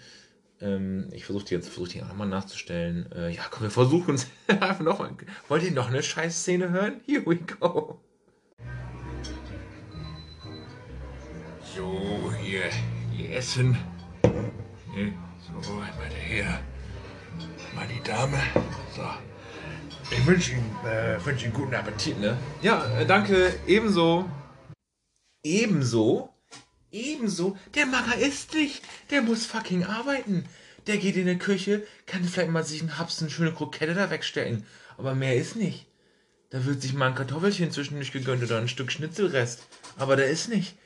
Ähm, 0.61 1.09
ich 1.12 1.25
versuche 1.25 1.45
die 1.45 1.54
jetzt 1.54 1.69
versuche 1.69 1.90
die 1.90 2.02
auch 2.02 2.09
nochmal 2.09 2.28
nachzustellen. 2.28 3.11
Äh, 3.12 3.31
ja, 3.31 3.42
komm, 3.50 3.64
wir 3.64 3.71
versuchen 3.71 4.14
es 4.14 4.26
einfach 4.47 4.81
nochmal. 4.81 5.11
Wollt 5.49 5.62
ihr 5.64 5.73
noch 5.73 5.88
eine 5.88 6.02
Scheißszene 6.02 6.71
hören? 6.71 7.00
Here 7.07 7.23
we 7.26 7.37
go. 7.37 8.00
So, 11.75 12.33
hier, 12.40 12.64
hier 13.11 13.37
essen. 13.37 13.76
Ne? 14.95 15.12
So, 15.62 15.73
mal 15.73 15.90
her. 16.11 16.61
Mal 17.75 17.87
die 17.88 18.02
Dame. 18.02 18.38
So. 18.95 19.02
Ich 20.11 20.26
wünsche 20.26 20.52
Ihnen, 20.52 20.76
äh, 20.85 21.25
wünsche 21.25 21.47
Ihnen 21.47 21.54
guten 21.54 21.75
Appetit, 21.75 22.21
ne? 22.21 22.37
Ja, 22.61 22.85
äh, 22.99 23.07
danke. 23.07 23.54
Ebenso. 23.66 24.28
Ebenso? 25.42 26.32
Ebenso? 26.93 27.57
Der 27.75 27.87
Macher 27.87 28.19
isst 28.19 28.55
nicht. 28.55 28.83
Der 29.11 29.23
muss 29.23 29.47
fucking 29.47 29.85
arbeiten. 29.85 30.45
Der 30.87 30.99
geht 30.99 31.17
in 31.17 31.27
die 31.27 31.39
Küche, 31.39 31.87
kann 32.07 32.25
vielleicht 32.25 32.51
mal 32.51 32.65
sich 32.65 32.81
einen 32.81 32.99
Haps, 32.99 33.21
eine 33.21 33.31
schöne 33.31 33.53
Krokette 33.53 33.95
da 33.95 34.11
wegstellen. 34.11 34.67
Aber 34.99 35.15
mehr 35.15 35.37
ist 35.37 35.57
nicht. 35.57 35.87
Da 36.51 36.65
wird 36.67 36.83
sich 36.83 36.93
mal 36.93 37.09
ein 37.09 37.15
Kartoffelchen 37.15 37.71
zwischendurch 37.71 38.13
gegönnt 38.13 38.43
oder 38.43 38.59
ein 38.59 38.69
Stück 38.69 38.93
Schnitzelrest. 38.93 39.67
Aber 39.97 40.17
der 40.17 40.27
ist 40.27 40.49
nicht. 40.49 40.77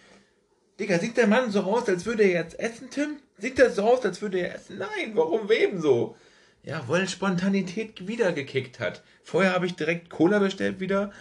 Digga, 0.79 0.99
sieht 0.99 1.17
der 1.17 1.27
Mann 1.27 1.51
so 1.51 1.63
aus, 1.63 1.89
als 1.89 2.07
würde 2.07 2.23
er 2.23 2.43
jetzt 2.43 2.61
essen, 2.61 2.89
Tim? 2.91 3.17
Sieht 3.39 3.59
er 3.59 3.71
so 3.71 3.83
aus, 3.83 4.05
als 4.05 4.23
würde 4.23 4.39
er 4.39 4.55
essen? 4.55 4.79
Nein, 4.79 5.13
warum 5.15 5.49
wem 5.49 5.81
so? 5.81 6.17
Ja, 6.63 6.85
weil 6.89 7.09
Spontanität 7.09 8.07
wieder 8.07 8.33
gekickt 8.33 8.79
hat. 8.79 9.03
Vorher 9.25 9.55
habe 9.55 9.67
ich 9.67 9.75
direkt 9.75 10.11
Cola 10.11 10.39
bestellt 10.39 10.79
wieder. 10.79 11.13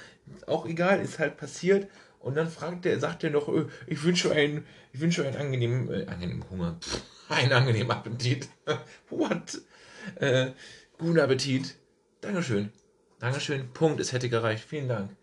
Auch 0.45 0.65
egal, 0.65 1.01
ist 1.01 1.19
halt 1.19 1.37
passiert. 1.37 1.87
Und 2.25 2.33
dann 2.33 2.49
fragt 2.49 2.87
er, 2.87 2.99
sagt 2.99 3.23
er 3.23 3.29
noch, 3.29 3.47
äh, 3.49 3.67
ich 3.85 4.03
wünsche 4.03 4.31
einen, 4.31 4.65
ich 4.91 4.99
wünsche 4.99 5.23
einen 5.27 5.37
angenehmen, 5.37 5.93
äh, 5.93 6.07
angenehmen 6.07 6.43
Hunger. 6.49 6.75
Pff, 6.81 7.03
einen 7.29 7.53
angenehmen 7.53 7.91
Appetit. 7.91 8.49
What? 9.11 9.61
Äh, 10.15 10.53
guten 10.97 11.19
Appetit. 11.19 11.75
Dankeschön. 12.21 12.71
Dankeschön. 13.19 13.71
Punkt. 13.73 13.99
Es 13.99 14.11
hätte 14.11 14.27
gereicht. 14.27 14.65
Vielen 14.67 14.87
Dank. 14.87 15.15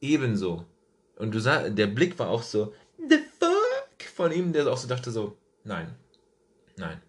Ebenso. 0.00 0.66
Und 1.14 1.32
du 1.32 1.38
sah, 1.38 1.68
der 1.68 1.86
Blick 1.86 2.18
war 2.18 2.28
auch 2.28 2.42
so, 2.42 2.74
the 3.08 3.20
fuck? 3.38 4.02
Von 4.12 4.32
ihm, 4.32 4.52
der 4.52 4.66
auch 4.66 4.78
so 4.78 4.88
dachte 4.88 5.12
so, 5.12 5.38
nein. 5.62 5.94
Nein. 6.76 7.00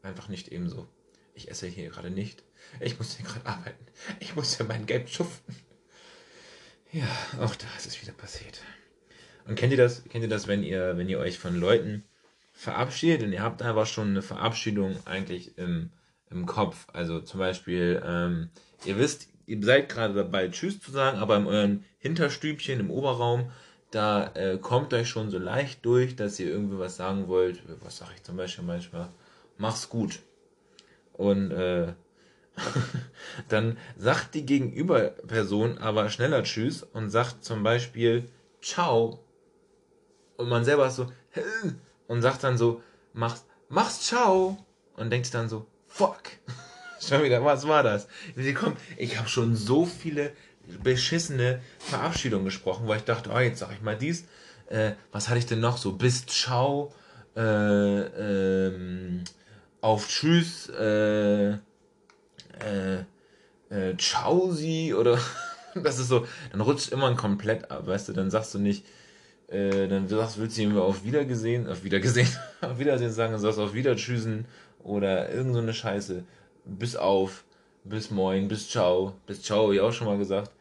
Einfach 0.00 0.28
nicht 0.30 0.48
ebenso. 0.48 0.88
Ich 1.34 1.50
esse 1.50 1.66
hier 1.66 1.90
gerade 1.90 2.10
nicht. 2.10 2.44
Ich 2.80 2.98
muss 2.98 3.14
hier 3.14 3.26
gerade 3.26 3.44
arbeiten. 3.44 3.86
Ich 4.20 4.36
muss 4.36 4.56
ja 4.56 4.64
mein 4.64 4.86
Geld 4.86 5.10
schuften. 5.10 5.54
Ja, 6.98 7.06
auch 7.44 7.54
da 7.54 7.66
ist 7.76 7.86
es 7.86 8.02
wieder 8.02 8.12
passiert. 8.12 8.60
Und 9.46 9.54
kennt 9.54 9.70
ihr 9.70 9.78
das? 9.78 10.02
Kennt 10.08 10.24
ihr 10.24 10.28
das, 10.28 10.48
wenn 10.48 10.64
ihr, 10.64 10.96
wenn 10.96 11.08
ihr 11.08 11.20
euch 11.20 11.38
von 11.38 11.54
Leuten 11.54 12.02
verabschiedet 12.52 13.22
und 13.22 13.32
ihr 13.32 13.40
habt 13.40 13.62
einfach 13.62 13.86
schon 13.86 14.08
eine 14.08 14.22
Verabschiedung 14.22 14.96
eigentlich 15.04 15.56
im, 15.58 15.90
im 16.28 16.44
Kopf? 16.44 16.88
Also 16.92 17.20
zum 17.20 17.38
Beispiel, 17.38 18.02
ähm, 18.04 18.50
ihr 18.84 18.98
wisst, 18.98 19.28
ihr 19.46 19.62
seid 19.62 19.88
gerade 19.88 20.12
dabei, 20.12 20.48
Tschüss 20.48 20.80
zu 20.80 20.90
sagen, 20.90 21.18
aber 21.18 21.36
in 21.36 21.46
eurem 21.46 21.84
Hinterstübchen 21.98 22.80
im 22.80 22.90
Oberraum, 22.90 23.52
da 23.92 24.32
äh, 24.34 24.58
kommt 24.58 24.92
euch 24.92 25.08
schon 25.08 25.30
so 25.30 25.38
leicht 25.38 25.86
durch, 25.86 26.16
dass 26.16 26.40
ihr 26.40 26.48
irgendwie 26.48 26.80
was 26.80 26.96
sagen 26.96 27.28
wollt. 27.28 27.62
Was 27.84 27.98
sage 27.98 28.10
ich 28.16 28.24
zum 28.24 28.36
Beispiel 28.36 28.64
manchmal? 28.64 29.08
Mach's 29.56 29.88
gut. 29.88 30.18
Und 31.12 31.52
äh, 31.52 31.92
dann 33.48 33.76
sagt 33.96 34.34
die 34.34 34.46
Gegenüberperson 34.46 35.78
aber 35.78 36.10
schneller 36.10 36.42
Tschüss 36.42 36.82
und 36.82 37.10
sagt 37.10 37.44
zum 37.44 37.62
Beispiel 37.62 38.28
Ciao. 38.60 39.20
Und 40.36 40.48
man 40.48 40.64
selber 40.64 40.86
ist 40.86 40.96
so 40.96 41.10
und 42.06 42.22
sagt 42.22 42.44
dann 42.44 42.58
so, 42.58 42.82
mach's, 43.12 43.44
mach's 43.68 44.00
Ciao. 44.06 44.64
Und 44.96 45.10
denkt 45.10 45.32
dann 45.34 45.48
so, 45.48 45.66
fuck. 45.86 46.22
Schon 47.00 47.22
wieder, 47.22 47.44
was 47.44 47.68
war 47.68 47.84
das? 47.84 48.08
Ich 48.96 49.18
habe 49.18 49.28
schon 49.28 49.54
so 49.54 49.86
viele 49.86 50.32
beschissene 50.82 51.60
Verabschiedungen 51.78 52.44
gesprochen, 52.44 52.88
weil 52.88 52.98
ich 52.98 53.04
dachte, 53.04 53.30
oh, 53.32 53.38
jetzt 53.38 53.60
sag 53.60 53.70
ich 53.72 53.82
mal 53.82 53.96
dies. 53.96 54.24
Äh, 54.66 54.92
was 55.12 55.28
hatte 55.28 55.38
ich 55.38 55.46
denn 55.46 55.60
noch 55.60 55.76
so? 55.78 55.92
Bis 55.92 56.26
Ciao. 56.26 56.92
Äh, 57.36 57.40
ähm, 57.40 59.22
auf 59.80 60.08
Tschüss. 60.08 60.68
Äh, 60.70 61.58
äh, 62.64 63.04
äh, 63.70 63.96
ciao 63.96 64.50
sie 64.52 64.94
oder 64.94 65.18
das 65.74 65.98
ist 65.98 66.08
so, 66.08 66.26
dann 66.52 66.60
rutscht 66.60 66.90
immer 66.92 67.14
komplett 67.14 67.70
ab, 67.70 67.86
weißt 67.86 68.08
du, 68.08 68.12
dann 68.12 68.30
sagst 68.30 68.54
du 68.54 68.58
nicht, 68.58 68.84
äh, 69.48 69.88
dann 69.88 70.08
sagst, 70.08 70.38
willst 70.38 70.58
du 70.58 70.62
ihm 70.62 70.76
auf 70.78 71.04
Wiedergesehen, 71.04 71.68
auf 71.68 71.84
Wiedergesehen, 71.84 72.28
auf 72.60 72.78
Wiedersehen 72.78 73.10
sagen, 73.10 73.32
dann 73.32 73.40
sagst 73.40 73.58
du 73.58 73.64
auf 73.64 73.74
Wiedertschüssen 73.74 74.46
oder 74.82 75.30
irgend 75.32 75.54
so 75.54 75.60
eine 75.60 75.74
Scheiße. 75.74 76.24
Bis 76.64 76.96
auf, 76.96 77.44
bis 77.84 78.10
moin, 78.10 78.48
bis 78.48 78.68
ciao, 78.68 79.14
bis 79.26 79.42
ciao, 79.42 79.66
hab 79.68 79.72
ich 79.72 79.80
auch 79.80 79.92
schon 79.92 80.06
mal 80.06 80.18
gesagt. 80.18 80.52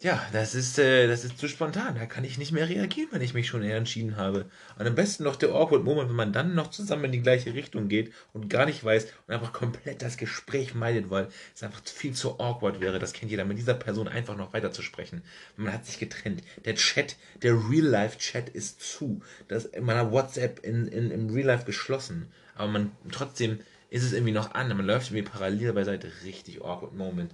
Ja, 0.00 0.24
das 0.32 0.54
ist, 0.54 0.78
äh, 0.78 1.08
das 1.08 1.24
ist 1.24 1.38
zu 1.38 1.48
spontan. 1.48 1.96
Da 1.96 2.06
kann 2.06 2.22
ich 2.22 2.38
nicht 2.38 2.52
mehr 2.52 2.68
reagieren, 2.68 3.08
wenn 3.10 3.20
ich 3.20 3.34
mich 3.34 3.48
schon 3.48 3.64
entschieden 3.64 4.16
habe. 4.16 4.48
Und 4.78 4.86
am 4.86 4.94
besten 4.94 5.24
noch 5.24 5.34
der 5.34 5.48
awkward 5.48 5.82
Moment, 5.82 6.08
wenn 6.08 6.14
man 6.14 6.32
dann 6.32 6.54
noch 6.54 6.70
zusammen 6.70 7.06
in 7.06 7.12
die 7.12 7.22
gleiche 7.22 7.52
Richtung 7.52 7.88
geht 7.88 8.12
und 8.32 8.48
gar 8.48 8.64
nicht 8.64 8.84
weiß 8.84 9.08
und 9.26 9.34
einfach 9.34 9.52
komplett 9.52 10.00
das 10.00 10.16
Gespräch 10.16 10.76
meidet, 10.76 11.10
weil 11.10 11.26
es 11.52 11.64
einfach 11.64 11.82
viel 11.84 12.12
zu 12.12 12.38
awkward 12.38 12.80
wäre. 12.80 13.00
Das 13.00 13.12
kennt 13.12 13.32
jeder, 13.32 13.44
mit 13.44 13.58
dieser 13.58 13.74
Person 13.74 14.06
einfach 14.06 14.36
noch 14.36 14.52
weiter 14.52 14.70
zu 14.70 14.82
sprechen. 14.82 15.22
Man 15.56 15.72
hat 15.72 15.84
sich 15.84 15.98
getrennt. 15.98 16.44
Der 16.64 16.76
Chat, 16.76 17.16
der 17.42 17.54
Real-Life-Chat 17.54 18.50
ist 18.50 18.80
zu. 18.80 19.20
Das, 19.48 19.68
man 19.80 19.96
hat 19.96 20.12
WhatsApp 20.12 20.64
in, 20.64 20.86
in, 20.86 21.10
im 21.10 21.28
Real-Life 21.28 21.64
geschlossen. 21.64 22.28
Aber 22.54 22.68
man, 22.70 22.92
trotzdem 23.10 23.58
ist 23.90 24.04
es 24.04 24.12
irgendwie 24.12 24.32
noch 24.32 24.54
an. 24.54 24.68
Man 24.68 24.86
läuft 24.86 25.10
irgendwie 25.10 25.28
parallel 25.28 25.72
beiseite. 25.72 26.08
Richtig 26.24 26.62
awkward 26.62 26.94
Moment. 26.94 27.32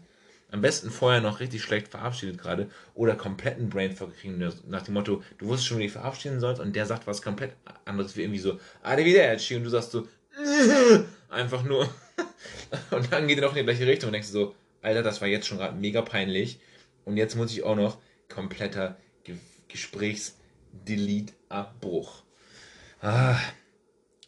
Am 0.55 0.61
besten 0.61 0.89
vorher 0.89 1.21
noch 1.21 1.41
richtig 1.41 1.65
schlecht 1.65 1.89
verabschiedet 1.89 2.39
gerade 2.39 2.71
oder 2.95 3.17
kompletten 3.17 3.69
Brainfuck 3.69 4.17
kriegen 4.17 4.39
nach 4.69 4.83
dem 4.83 4.95
Motto, 4.95 5.21
du 5.39 5.49
wusstest 5.49 5.67
schon, 5.67 5.79
wie 5.79 5.83
du 5.83 5.87
dich 5.87 5.95
verabschieden 5.95 6.39
sollst 6.39 6.61
und 6.61 6.77
der 6.77 6.87
sagt 6.87 7.09
was 7.09 7.23
komplett 7.23 7.57
anderes 7.85 8.17
wie 8.17 8.21
irgendwie 8.21 8.39
so, 8.39 8.61
Arrivederci 8.85 9.57
und 9.57 9.65
du 9.65 9.71
sagst 9.71 9.91
so, 9.91 10.07
einfach 11.29 11.65
nur 11.65 11.93
und 12.93 13.13
dann 13.13 13.27
geht 13.27 13.39
er 13.39 13.47
noch 13.47 13.57
in 13.57 13.59
die 13.59 13.65
gleiche 13.65 13.89
Richtung 13.89 14.11
und 14.11 14.13
denkst 14.13 14.29
so, 14.29 14.55
Alter, 14.81 15.03
das 15.03 15.21
war 15.21 15.27
jetzt 15.27 15.49
schon 15.49 15.59
gerade 15.59 15.77
mega 15.77 16.03
peinlich 16.03 16.61
und 17.05 17.17
jetzt 17.17 17.35
muss 17.35 17.51
ich 17.51 17.65
auch 17.65 17.75
noch 17.75 17.99
kompletter 18.29 18.97
Ge 19.25 19.35
Gesprächs-Delete-Abbruch. 19.67 22.23
Ah, 23.01 23.41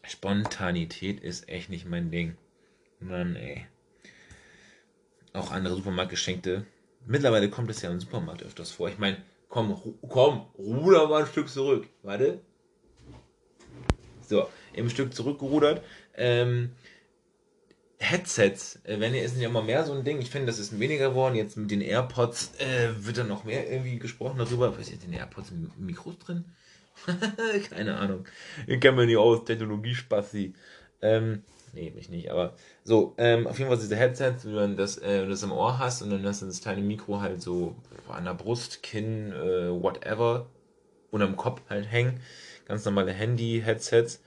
Spontanität 0.03 1.21
ist 1.21 1.49
echt 1.49 1.71
nicht 1.71 1.87
mein 1.87 2.11
Ding. 2.11 2.37
Mann, 2.99 3.37
ey 3.37 3.69
auch 5.37 5.51
andere 5.51 5.75
Supermarktgeschenkte. 5.75 6.67
Mittlerweile 7.07 7.51
kommt 7.51 7.71
es 7.71 7.83
ja 7.83 7.91
im 7.91 8.01
Supermarkt 8.01 8.43
öfters 8.43 8.71
vor. 8.71 8.89
Ich 8.89 8.99
meine, 8.99 9.19
komm, 9.49 9.81
komm, 10.09 10.47
ruder 10.59 11.09
mal 11.09 11.23
ein 11.23 11.29
Stück 11.29 11.49
zurück. 11.49 11.87
Warte. 12.03 12.41
So, 14.21 14.49
im 14.73 14.91
Stück 14.91 15.15
zurückgerudert. 15.15 15.83
Ähm, 16.17 16.73
Headsets, 17.99 18.81
äh, 18.85 19.01
wenn 19.01 19.15
ihr 19.15 19.23
ist 19.23 19.39
ja 19.39 19.49
immer 19.49 19.63
mehr 19.63 19.85
so 19.85 19.93
ein 19.93 20.05
Ding. 20.05 20.21
Ich 20.21 20.31
finde, 20.31 20.47
das 20.47 20.59
ist 20.59 20.79
weniger 20.79 21.11
geworden. 21.11 21.35
Jetzt 21.35 21.57
mit 21.57 21.71
den 21.71 21.81
AirPods 21.81 22.53
äh, 22.59 22.89
wird 22.99 23.19
dann 23.19 23.29
noch 23.29 23.45
mehr 23.45 23.71
irgendwie 23.71 23.99
gesprochen 23.99 24.39
darüber. 24.39 24.77
Was 24.77 24.89
ist 24.89 25.05
in 25.05 25.13
den 25.13 25.19
AirPods 25.19 25.53
Mikros 25.79 26.19
drin? 26.19 26.45
Keine 27.71 27.97
Ahnung. 27.97 28.27
Ich 28.67 28.81
kenne 28.81 28.99
mich 28.99 29.07
nicht 29.07 29.17
aus, 29.17 29.45
Technologiespassi. 29.45 30.55
Ähm, 31.03 31.43
nee, 31.73 31.93
mich 31.95 32.09
nicht, 32.09 32.31
aber 32.31 32.55
so, 32.85 33.15
ähm, 33.19 33.47
auf 33.47 33.59
jeden 33.59 33.71
Fall 33.71 33.79
diese 33.79 33.97
Headsets, 33.97 34.47
wie 34.47 34.55
man 34.55 34.77
das, 34.77 34.99
äh, 34.99 35.27
das 35.27 35.43
im 35.43 35.53
Ohr 35.53 35.79
hast 35.79 36.03
und 36.03 36.11
dann 36.11 36.25
hast 36.27 36.43
du 36.43 36.47
das 36.47 36.61
kleine 36.61 36.83
Mikro 36.83 37.21
halt 37.21 37.43
so 37.43 37.77
an 38.09 38.25
der 38.25 38.35
Brust, 38.35 38.83
Kinn, 38.83 39.33
äh, 39.33 39.71
whatever, 39.71 40.47
unterm 41.11 41.37
Kopf 41.37 41.63
halt 41.69 41.91
hängen. 41.91 42.21
Ganz 42.67 42.85
normale 42.85 43.13
Handy-Headsets. 43.13 44.23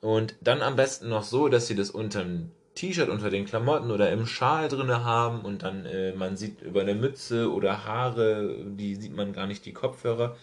Und 0.00 0.36
dann 0.40 0.62
am 0.62 0.76
besten 0.76 1.08
noch 1.08 1.22
so, 1.22 1.48
dass 1.48 1.66
sie 1.66 1.74
das 1.74 1.90
unterm 1.90 2.50
T-Shirt, 2.74 3.08
unter 3.08 3.30
den 3.30 3.44
Klamotten 3.44 3.90
oder 3.90 4.10
im 4.10 4.26
Schal 4.26 4.68
drinne 4.68 5.04
haben 5.04 5.42
und 5.42 5.62
dann 5.62 5.84
äh, 5.84 6.12
man 6.12 6.36
sieht 6.36 6.62
über 6.62 6.80
eine 6.80 6.94
Mütze 6.94 7.52
oder 7.52 7.84
Haare, 7.84 8.56
die 8.64 8.94
sieht 8.94 9.14
man 9.14 9.32
gar 9.32 9.46
nicht, 9.46 9.66
die 9.66 9.74
Kopfhörer. 9.74 10.36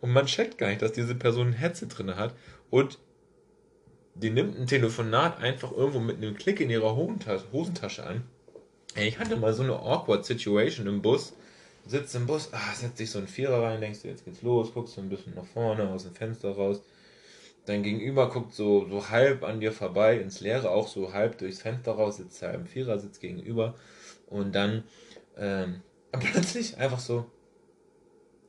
Und 0.00 0.12
man 0.12 0.26
checkt 0.26 0.58
gar 0.58 0.68
nicht, 0.68 0.82
dass 0.82 0.92
diese 0.92 1.14
Person 1.14 1.48
ein 1.48 1.52
Headset 1.52 1.86
drinne 1.88 2.16
hat. 2.16 2.34
Und 2.70 2.98
die 4.20 4.30
nimmt 4.30 4.58
ein 4.58 4.66
Telefonat 4.66 5.40
einfach 5.40 5.72
irgendwo 5.72 6.00
mit 6.00 6.16
einem 6.16 6.36
Klick 6.36 6.60
in 6.60 6.70
ihrer 6.70 6.96
Hosentasche, 6.96 8.04
an. 8.04 8.24
Ich 8.96 9.18
hatte 9.18 9.36
mal 9.36 9.52
so 9.52 9.62
eine 9.62 9.78
awkward 9.78 10.24
Situation 10.24 10.86
im 10.86 11.02
Bus. 11.02 11.34
Sitzt 11.86 12.14
im 12.16 12.26
Bus, 12.26 12.48
ah, 12.52 12.74
setzt 12.74 12.98
sich 12.98 13.10
so 13.10 13.18
ein 13.18 13.28
Vierer 13.28 13.62
rein, 13.62 13.80
denkst 13.80 14.02
du, 14.02 14.08
jetzt 14.08 14.24
geht's 14.24 14.42
los, 14.42 14.72
guckst 14.72 14.94
so 14.94 15.00
ein 15.00 15.08
bisschen 15.08 15.34
nach 15.34 15.44
vorne, 15.44 15.88
aus 15.88 16.02
dem 16.02 16.14
Fenster 16.14 16.50
raus. 16.50 16.80
Dein 17.66 17.82
Gegenüber 17.82 18.28
guckt 18.30 18.54
so, 18.54 18.88
so 18.88 19.08
halb 19.10 19.44
an 19.44 19.60
dir 19.60 19.72
vorbei 19.72 20.18
ins 20.18 20.40
Leere, 20.40 20.70
auch 20.70 20.88
so 20.88 21.12
halb 21.12 21.38
durchs 21.38 21.62
Fenster 21.62 21.92
raus, 21.92 22.16
sitzt 22.16 22.42
er 22.42 22.54
im 22.54 22.66
Vierersitz 22.66 23.20
gegenüber. 23.20 23.74
Und 24.28 24.54
dann 24.54 24.84
ähm, 25.36 25.82
plötzlich 26.12 26.78
einfach 26.78 27.00
so, 27.00 27.26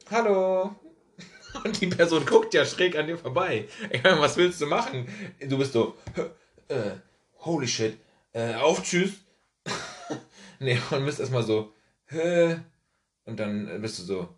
Hallo. 0.10 0.87
Und 1.64 1.80
die 1.82 1.88
Person 1.88 2.26
guckt 2.26 2.54
ja 2.54 2.66
schräg 2.66 2.98
an 2.98 3.08
dir 3.08 3.18
vorbei. 3.18 3.68
Ich 3.90 4.04
meine, 4.04 4.20
was 4.20 4.38
willst 4.38 4.62
du 4.62 4.66
machen? 4.68 5.08
Du 5.40 5.58
bist 5.58 5.74
so, 5.74 5.96
äh, 6.68 6.92
holy 7.40 7.68
shit, 7.68 7.98
äh, 8.34 8.54
auf, 8.56 8.84
tschüss. 8.84 9.14
nee, 10.60 10.80
und 10.92 11.06
bist 11.06 11.20
erstmal 11.20 11.44
so, 11.44 11.74
hä? 12.08 12.60
Und 13.26 13.40
dann 13.40 13.82
bist 13.82 14.00
du 14.00 14.04
so, 14.04 14.30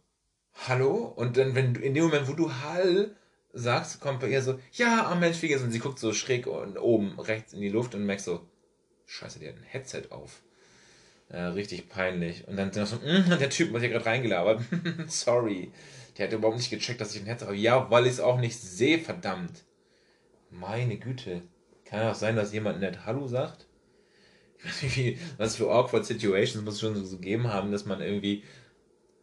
hallo? 0.67 1.13
Und 1.15 1.37
dann, 1.37 1.55
wenn 1.55 1.73
du, 1.73 1.81
in 1.81 1.93
dem 1.93 2.05
Moment, 2.05 2.27
wo 2.27 2.33
du 2.33 2.51
Hall 2.51 3.15
sagst, 3.53 3.99
kommt 3.99 4.19
bei 4.19 4.29
ihr 4.29 4.41
so, 4.41 4.59
ja, 4.73 5.11
oh 5.11 5.15
Mensch, 5.15 5.41
wie 5.41 5.47
geht's? 5.47 5.63
Und 5.63 5.71
sie 5.71 5.79
guckt 5.79 5.99
so 5.99 6.13
schräg 6.13 6.47
und 6.47 6.77
oben 6.77 7.19
rechts 7.19 7.53
in 7.53 7.61
die 7.61 7.69
Luft 7.69 7.95
und 7.95 8.05
merkst 8.05 8.25
so, 8.25 8.47
scheiße, 9.05 9.39
die 9.39 9.47
hat 9.47 9.55
ein 9.55 9.63
Headset 9.63 10.03
auf. 10.09 10.41
Ja, 11.31 11.49
richtig 11.49 11.89
peinlich. 11.89 12.47
Und 12.47 12.57
dann 12.57 12.71
noch 12.73 12.87
so, 12.87 12.95
mm, 12.95 13.37
der 13.39 13.49
Typ 13.49 13.73
hat 13.73 13.81
hier 13.81 13.89
gerade 13.89 14.05
reingelabert. 14.05 14.61
Sorry. 15.07 15.71
Der 16.19 16.27
hat 16.27 16.33
überhaupt 16.33 16.57
nicht 16.57 16.69
gecheckt, 16.69 16.99
dass 16.99 17.15
ich 17.15 17.21
ein 17.21 17.27
Headset 17.27 17.45
habe. 17.45 17.55
Ja, 17.55 17.89
weil 17.89 18.05
ich 18.05 18.13
es 18.13 18.19
auch 18.19 18.39
nicht 18.39 18.59
sehe, 18.59 18.99
verdammt. 18.99 19.63
Meine 20.49 20.97
Güte. 20.97 21.43
Kann 21.85 22.07
auch 22.07 22.15
sein, 22.15 22.35
dass 22.35 22.51
jemand 22.51 22.81
nett 22.81 23.05
Hallo 23.05 23.27
sagt? 23.27 23.67
Was 25.37 25.55
für 25.55 25.71
awkward 25.71 26.05
Situations 26.05 26.61
muss 26.61 26.73
es 26.75 26.81
schon 26.81 27.05
so, 27.05 27.17
gegeben 27.17 27.47
haben, 27.47 27.71
dass 27.71 27.85
man 27.85 28.01
irgendwie, 28.01 28.43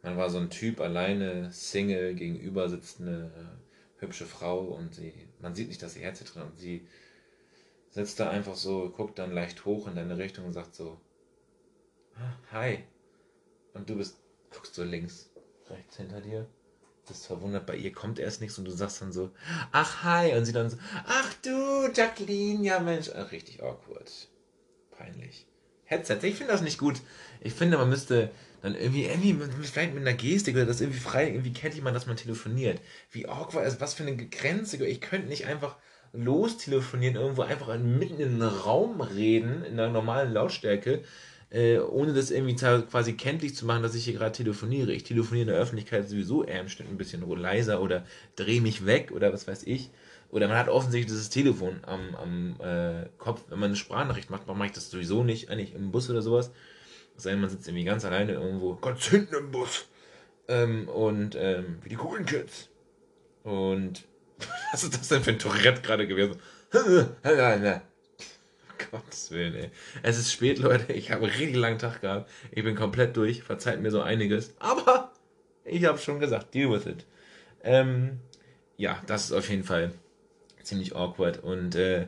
man 0.01 0.17
war 0.17 0.31
so 0.31 0.39
ein 0.39 0.49
Typ 0.49 0.81
alleine, 0.81 1.51
Single, 1.51 2.15
gegenüber 2.15 2.67
sitzt 2.67 2.99
eine 2.99 3.59
hübsche 3.97 4.25
Frau 4.25 4.61
und 4.61 4.95
sie, 4.95 5.13
man 5.39 5.53
sieht 5.53 5.67
nicht, 5.67 5.83
dass 5.83 5.93
sie 5.93 6.01
Headset 6.01 6.25
drin 6.33 6.43
und 6.43 6.57
sie 6.57 6.87
sitzt 7.91 8.19
da 8.19 8.31
einfach 8.31 8.55
so, 8.55 8.89
guckt 8.89 9.19
dann 9.19 9.31
leicht 9.31 9.65
hoch 9.65 9.87
in 9.87 9.95
deine 9.95 10.17
Richtung 10.17 10.45
und 10.45 10.53
sagt 10.53 10.73
so, 10.73 10.99
"Ah, 12.15 12.33
hi. 12.51 12.79
Und 13.75 13.87
du 13.87 13.97
bist, 13.97 14.17
guckst 14.49 14.73
so 14.73 14.83
links, 14.83 15.29
rechts 15.69 15.97
hinter 15.97 16.21
dir, 16.21 16.47
bist 17.07 17.25
verwundert, 17.25 17.65
bei 17.65 17.75
ihr 17.75 17.91
kommt 17.91 18.19
erst 18.19 18.41
nichts 18.41 18.57
und 18.57 18.65
du 18.65 18.71
sagst 18.71 19.01
dann 19.01 19.11
so, 19.11 19.31
ach 19.71 20.03
hi, 20.03 20.35
und 20.35 20.45
sie 20.45 20.53
dann 20.53 20.69
so, 20.69 20.77
ach 21.05 21.33
du, 21.41 21.89
Jacqueline, 21.93 22.63
ja 22.63 22.79
Mensch, 22.79 23.09
ach, 23.15 23.31
richtig 23.31 23.63
awkward. 23.63 24.11
Peinlich. 24.91 25.45
Headset, 25.85 26.19
ich 26.23 26.35
finde 26.35 26.51
das 26.51 26.61
nicht 26.61 26.77
gut. 26.77 27.01
Ich 27.39 27.53
finde, 27.53 27.77
man 27.77 27.89
müsste 27.89 28.29
dann 28.61 28.75
irgendwie, 28.75 29.05
irgendwie, 29.05 29.37
vielleicht 29.63 29.93
mit 29.93 30.05
einer 30.05 30.17
Gestik 30.17 30.55
oder 30.55 30.65
das 30.65 30.81
irgendwie 30.81 30.99
frei, 30.99 31.27
irgendwie 31.27 31.53
kennt 31.53 31.75
jemand, 31.75 31.95
dass 31.95 32.07
man 32.07 32.17
telefoniert. 32.17 32.81
Wie 33.11 33.27
awkward, 33.27 33.63
also 33.63 33.79
was 33.79 33.93
für 33.93 34.03
eine 34.03 34.17
Grenze, 34.17 34.85
ich 34.85 34.99
könnte 34.99 35.27
nicht 35.27 35.45
einfach 35.45 35.77
lostelefonieren, 36.13 37.15
irgendwo 37.15 37.43
einfach 37.43 37.77
mitten 37.77 38.19
in 38.19 38.41
einen 38.41 38.41
Raum 38.41 39.01
reden, 39.01 39.63
in 39.63 39.73
einer 39.73 39.89
normalen 39.89 40.33
Lautstärke, 40.33 41.03
äh, 41.49 41.79
ohne 41.79 42.13
das 42.13 42.31
irgendwie 42.31 42.55
quasi 42.55 43.13
kenntlich 43.13 43.55
zu 43.55 43.65
machen, 43.65 43.83
dass 43.83 43.95
ich 43.95 44.05
hier 44.05 44.13
gerade 44.13 44.33
telefoniere. 44.33 44.91
Ich 44.91 45.03
telefoniere 45.03 45.43
in 45.43 45.53
der 45.53 45.61
Öffentlichkeit 45.61 46.09
sowieso 46.09 46.43
eher 46.43 46.59
im 46.59 46.67
ein 46.67 46.97
bisschen 46.97 47.23
leiser 47.37 47.81
oder 47.81 48.05
drehe 48.35 48.61
mich 48.61 48.85
weg 48.85 49.11
oder 49.11 49.31
was 49.31 49.47
weiß 49.47 49.63
ich. 49.63 49.89
Oder 50.29 50.49
man 50.49 50.57
hat 50.57 50.67
offensichtlich 50.67 51.11
dieses 51.11 51.29
Telefon 51.29 51.79
am, 51.83 52.15
am 52.15 52.55
äh, 52.59 53.07
Kopf. 53.17 53.43
Wenn 53.47 53.59
man 53.59 53.67
eine 53.67 53.77
Sprachnachricht 53.77 54.29
macht, 54.29 54.45
mache 54.47 54.65
ich 54.65 54.73
das 54.73 54.91
sowieso 54.91 55.23
nicht, 55.23 55.49
eigentlich 55.49 55.73
im 55.73 55.91
Bus 55.91 56.09
oder 56.09 56.21
sowas. 56.21 56.51
Sei 57.15 57.35
man 57.35 57.49
sitzt 57.49 57.67
irgendwie 57.67 57.85
ganz 57.85 58.03
alleine 58.03 58.33
irgendwo, 58.33 58.75
ganz 58.75 59.05
hinten 59.05 59.35
im 59.35 59.51
Bus. 59.51 59.87
Ähm, 60.49 60.89
und 60.89 61.35
ähm, 61.35 61.79
wie 61.81 61.89
die 61.89 61.95
coolen 61.95 62.25
Kids. 62.25 62.69
Und 63.43 64.05
was 64.71 64.83
ist 64.83 64.99
das 64.99 65.07
denn 65.07 65.23
für 65.23 65.31
ein 65.31 65.39
Tourette 65.39 65.81
gerade 65.81 66.07
gewesen? 66.07 66.39
Gottes 68.91 69.31
Willen, 69.31 69.55
ey. 69.55 69.69
Es 70.03 70.17
ist 70.17 70.31
spät, 70.31 70.59
Leute. 70.59 70.93
Ich 70.93 71.11
habe 71.11 71.25
einen 71.25 71.35
richtig 71.35 71.55
langen 71.55 71.79
Tag 71.79 72.01
gehabt. 72.01 72.29
Ich 72.51 72.63
bin 72.63 72.75
komplett 72.75 73.15
durch. 73.17 73.43
Verzeiht 73.43 73.81
mir 73.81 73.91
so 73.91 74.01
einiges. 74.01 74.55
Aber 74.59 75.11
ich 75.65 75.85
habe 75.85 75.97
schon 75.97 76.19
gesagt, 76.19 76.53
deal 76.53 76.71
with 76.71 76.85
it. 76.85 77.05
Ähm, 77.63 78.19
ja, 78.77 79.01
das 79.07 79.25
ist 79.25 79.31
auf 79.31 79.49
jeden 79.49 79.63
Fall 79.63 79.91
ziemlich 80.63 80.95
awkward. 80.95 81.43
Und 81.43 81.75
äh, 81.75 82.07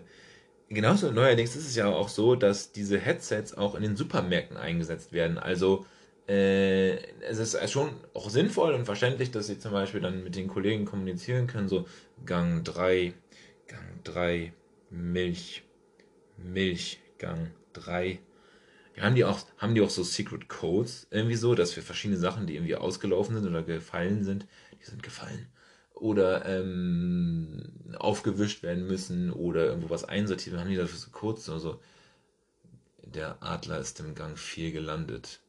genauso 0.69 1.11
neuerdings 1.11 1.55
ist 1.55 1.67
es 1.67 1.75
ja 1.75 1.87
auch 1.87 2.09
so, 2.09 2.35
dass 2.35 2.71
diese 2.71 2.99
Headsets 2.99 3.57
auch 3.57 3.75
in 3.75 3.83
den 3.83 3.95
Supermärkten 3.95 4.57
eingesetzt 4.57 5.13
werden. 5.13 5.37
Also 5.37 5.85
äh, 6.27 6.97
es 7.21 7.39
ist 7.39 7.71
schon 7.71 7.91
auch 8.13 8.29
sinnvoll 8.29 8.73
und 8.73 8.85
verständlich, 8.85 9.31
dass 9.31 9.47
sie 9.47 9.57
zum 9.57 9.71
Beispiel 9.71 10.01
dann 10.01 10.23
mit 10.23 10.35
den 10.35 10.47
Kollegen 10.47 10.85
kommunizieren 10.85 11.47
können, 11.47 11.67
so 11.67 11.87
Gang 12.25 12.63
3, 12.63 13.13
Gang 13.67 14.03
3, 14.03 14.53
Milch, 14.91 15.63
Milch, 16.43 16.99
Gang 17.17 17.51
3. 17.73 18.19
Ja, 18.95 19.03
haben 19.03 19.15
die 19.15 19.25
auch, 19.25 19.45
haben 19.57 19.75
die 19.75 19.81
auch 19.81 19.89
so 19.89 20.03
Secret 20.03 20.49
Codes 20.49 21.07
irgendwie 21.11 21.35
so, 21.35 21.55
dass 21.55 21.73
für 21.73 21.81
verschiedene 21.81 22.19
Sachen, 22.19 22.47
die 22.47 22.55
irgendwie 22.55 22.75
ausgelaufen 22.75 23.35
sind 23.35 23.47
oder 23.47 23.63
gefallen 23.63 24.23
sind, 24.23 24.47
die 24.79 24.85
sind 24.85 25.03
gefallen. 25.03 25.47
Oder 25.93 26.45
ähm, 26.45 27.93
aufgewischt 27.97 28.63
werden 28.63 28.87
müssen 28.87 29.31
oder 29.31 29.65
irgendwo 29.65 29.89
was 29.89 30.05
einsortiert, 30.05 30.53
werden, 30.53 30.65
haben 30.65 30.71
die 30.71 30.77
dafür 30.77 30.97
so 30.97 31.09
Codes 31.11 31.49
oder 31.49 31.59
so. 31.59 31.81
Der 33.03 33.41
Adler 33.41 33.79
ist 33.79 33.99
im 33.99 34.15
Gang 34.15 34.37
4 34.37 34.71
gelandet. 34.71 35.41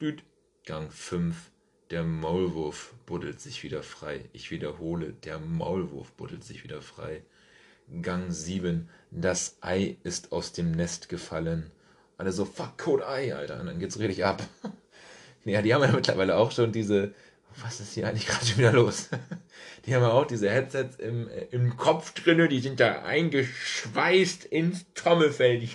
Düt. 0.00 0.22
Gang 0.64 0.92
5. 0.92 1.50
Der 1.90 2.04
Maulwurf 2.04 2.94
buddelt 3.06 3.40
sich 3.40 3.62
wieder 3.62 3.82
frei. 3.82 4.28
Ich 4.34 4.50
wiederhole, 4.50 5.14
der 5.14 5.38
Maulwurf 5.38 6.12
buddelt 6.12 6.44
sich 6.44 6.62
wieder 6.62 6.82
frei. 6.82 7.22
Gang 8.02 8.30
7. 8.30 8.88
Das 9.10 9.56
Ei 9.60 9.96
ist 10.02 10.32
aus 10.32 10.52
dem 10.52 10.72
Nest 10.72 11.08
gefallen. 11.08 11.70
Alle 12.16 12.32
so, 12.32 12.44
fuck, 12.44 12.76
Code 12.78 13.06
Ei, 13.06 13.34
Alter. 13.34 13.60
Und 13.60 13.66
dann 13.66 13.78
geht's 13.78 13.98
richtig 13.98 14.24
ab. 14.24 14.42
ja, 15.44 15.62
die 15.62 15.74
haben 15.74 15.82
ja 15.82 15.92
mittlerweile 15.92 16.36
auch 16.36 16.50
schon 16.50 16.72
diese. 16.72 17.14
Was 17.62 17.80
ist 17.80 17.94
hier 17.94 18.06
eigentlich 18.06 18.26
gerade 18.26 18.44
schon 18.44 18.58
wieder 18.58 18.72
los? 18.72 19.08
Die 19.86 19.94
haben 19.94 20.02
ja 20.02 20.10
auch 20.10 20.26
diese 20.26 20.50
Headsets 20.50 20.96
im, 20.96 21.28
äh, 21.28 21.46
im 21.50 21.76
Kopf 21.76 22.12
drinne, 22.12 22.46
die 22.48 22.60
sind 22.60 22.78
da 22.78 23.02
eingeschweißt 23.02 24.44
ins 24.44 24.84
Trommelfell. 24.94 25.66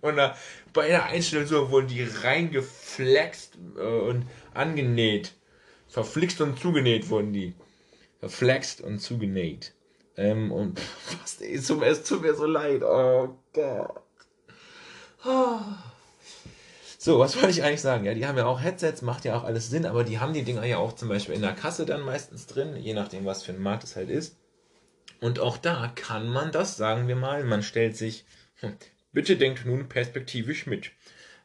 Und 0.00 0.16
da, 0.16 0.36
bei 0.72 0.88
einer 0.88 1.04
Einstellung 1.04 1.46
so 1.46 1.70
wurden 1.70 1.86
die 1.86 2.02
reingeflext 2.02 3.58
äh, 3.78 3.80
und 3.80 4.26
angenäht. 4.54 5.34
Verflixt 5.88 6.40
und 6.40 6.58
zugenäht 6.58 7.10
wurden 7.10 7.32
die. 7.32 7.54
Verflext 8.18 8.80
und 8.80 8.98
zugenäht. 8.98 9.72
Ähm, 10.20 10.52
und 10.52 10.78
was, 11.22 11.40
es 11.40 11.66
tut, 11.66 11.80
mir- 11.80 11.86
es 11.86 12.04
tut 12.04 12.22
mir 12.22 12.34
so 12.34 12.46
leid. 12.46 12.82
Oh 12.82 13.36
Gott. 13.54 14.02
So, 16.98 17.18
was 17.18 17.36
wollte 17.36 17.50
ich 17.50 17.62
eigentlich 17.62 17.80
sagen? 17.80 18.04
Ja, 18.04 18.12
die 18.14 18.26
haben 18.26 18.36
ja 18.36 18.44
auch 18.46 18.60
Headsets, 18.60 19.00
macht 19.02 19.24
ja 19.24 19.34
auch 19.36 19.44
alles 19.44 19.70
Sinn, 19.70 19.86
aber 19.86 20.04
die 20.04 20.18
haben 20.18 20.34
die 20.34 20.42
Dinger 20.42 20.64
ja 20.66 20.76
auch 20.76 20.94
zum 20.94 21.08
Beispiel 21.08 21.34
in 21.34 21.40
der 21.42 21.54
Kasse 21.54 21.86
dann 21.86 22.02
meistens 22.02 22.46
drin, 22.46 22.76
je 22.76 22.92
nachdem, 22.92 23.24
was 23.24 23.42
für 23.42 23.52
ein 23.52 23.62
Markt 23.62 23.84
es 23.84 23.96
halt 23.96 24.10
ist. 24.10 24.36
Und 25.20 25.40
auch 25.40 25.58
da 25.58 25.92
kann 25.94 26.28
man 26.28 26.52
das, 26.52 26.76
sagen 26.76 27.08
wir 27.08 27.16
mal, 27.16 27.44
man 27.44 27.62
stellt 27.62 27.96
sich, 27.96 28.24
hm, 28.56 28.74
bitte 29.12 29.36
denkt 29.36 29.66
nun 29.66 29.88
perspektivisch 29.88 30.66
mit. 30.66 30.92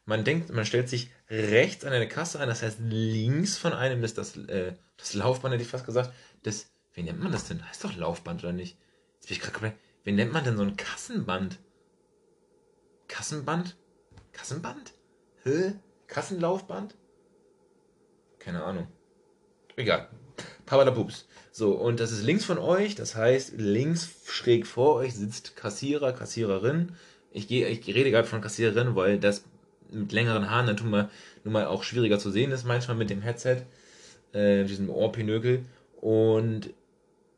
Man 0.04 0.24
denkt, 0.24 0.50
man 0.50 0.66
stellt 0.66 0.88
sich 0.88 1.10
rechts 1.30 1.84
an 1.84 1.92
eine 1.92 2.08
Kasse 2.08 2.40
an, 2.40 2.48
das 2.48 2.62
heißt 2.62 2.78
links 2.80 3.56
von 3.58 3.72
einem 3.72 4.04
ist 4.04 4.18
das, 4.18 4.36
äh, 4.36 4.72
das 4.98 5.14
Laufband, 5.14 5.54
hätte 5.54 5.64
ich 5.64 5.70
fast 5.70 5.86
gesagt. 5.86 6.12
Das, 6.42 6.66
wie 6.96 7.02
nennt 7.02 7.22
man 7.22 7.30
das 7.30 7.46
denn? 7.46 7.64
Heißt 7.68 7.84
doch 7.84 7.94
Laufband 7.94 8.42
oder 8.42 8.54
nicht? 8.54 8.76
Jetzt 9.16 9.28
bin 9.28 9.36
ich 9.36 9.40
gerade 9.40 9.52
komplett, 9.52 9.74
wie 10.02 10.12
nennt 10.12 10.32
man 10.32 10.44
denn 10.44 10.56
so 10.56 10.62
ein 10.62 10.76
Kassenband? 10.76 11.58
Kassenband? 13.06 13.76
Kassenband? 14.32 14.94
Hä? 15.44 15.74
Kassenlaufband? 16.06 16.94
Keine 18.38 18.64
Ahnung. 18.64 18.88
Egal. 19.76 20.08
Papadapups. 20.64 21.26
So, 21.52 21.72
und 21.72 22.00
das 22.00 22.12
ist 22.12 22.22
links 22.22 22.44
von 22.44 22.58
euch, 22.58 22.94
das 22.94 23.14
heißt, 23.14 23.54
links 23.56 24.08
schräg 24.26 24.66
vor 24.66 24.94
euch 24.94 25.14
sitzt 25.14 25.54
Kassierer, 25.54 26.12
Kassiererin. 26.12 26.92
Ich, 27.30 27.46
gehe, 27.46 27.68
ich 27.68 27.86
rede 27.86 28.10
gerade 28.10 28.26
von 28.26 28.40
Kassiererin, 28.40 28.96
weil 28.96 29.18
das 29.18 29.44
mit 29.90 30.12
längeren 30.12 30.50
Haaren 30.50 30.66
dann 30.66 30.90
wir 30.90 31.10
nun 31.44 31.52
mal 31.52 31.66
auch 31.66 31.82
schwieriger 31.82 32.18
zu 32.18 32.30
sehen 32.30 32.52
ist, 32.52 32.64
manchmal 32.64 32.96
mit 32.96 33.10
dem 33.10 33.20
Headset, 33.20 33.62
äh, 34.32 34.64
diesem 34.64 34.88
Ohrpinökel. 34.88 35.64
Und 36.00 36.70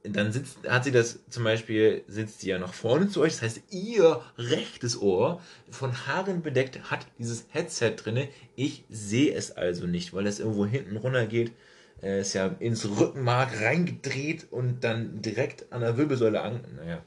dann 0.05 0.33
sitzt, 0.33 0.59
hat 0.69 0.85
sie 0.85 0.93
das 0.93 1.21
zum 1.29 1.45
Beispiel, 1.45 2.05
sitzt 2.07 2.41
sie 2.41 2.51
ja 2.51 2.59
nach 2.59 2.73
vorne 2.73 3.09
zu 3.09 3.21
euch, 3.21 3.33
das 3.33 3.43
heißt, 3.43 3.63
ihr 3.71 4.23
rechtes 4.37 5.01
Ohr 5.01 5.41
von 5.71 6.07
Haaren 6.07 6.43
bedeckt 6.43 6.91
hat 6.91 7.07
dieses 7.19 7.47
Headset 7.51 7.95
drinne. 7.97 8.29
Ich 8.55 8.85
sehe 8.89 9.35
es 9.35 9.53
also 9.53 9.87
nicht, 9.87 10.13
weil 10.15 10.27
es 10.27 10.41
irgendwo 10.41 10.67
hinten 10.67 10.97
runter 10.97 11.27
geht. 11.27 11.53
Äh, 12.01 12.21
ist 12.21 12.35
ja 12.35 12.47
ins 12.61 12.89
Rückenmark 12.89 13.61
reingedreht 13.61 14.47
und 14.51 14.85
dann 14.85 15.21
direkt 15.21 15.73
an 15.73 15.81
der 15.81 15.97
Wirbelsäule 15.97 16.41
an. 16.41 16.61
Naja. 16.77 17.03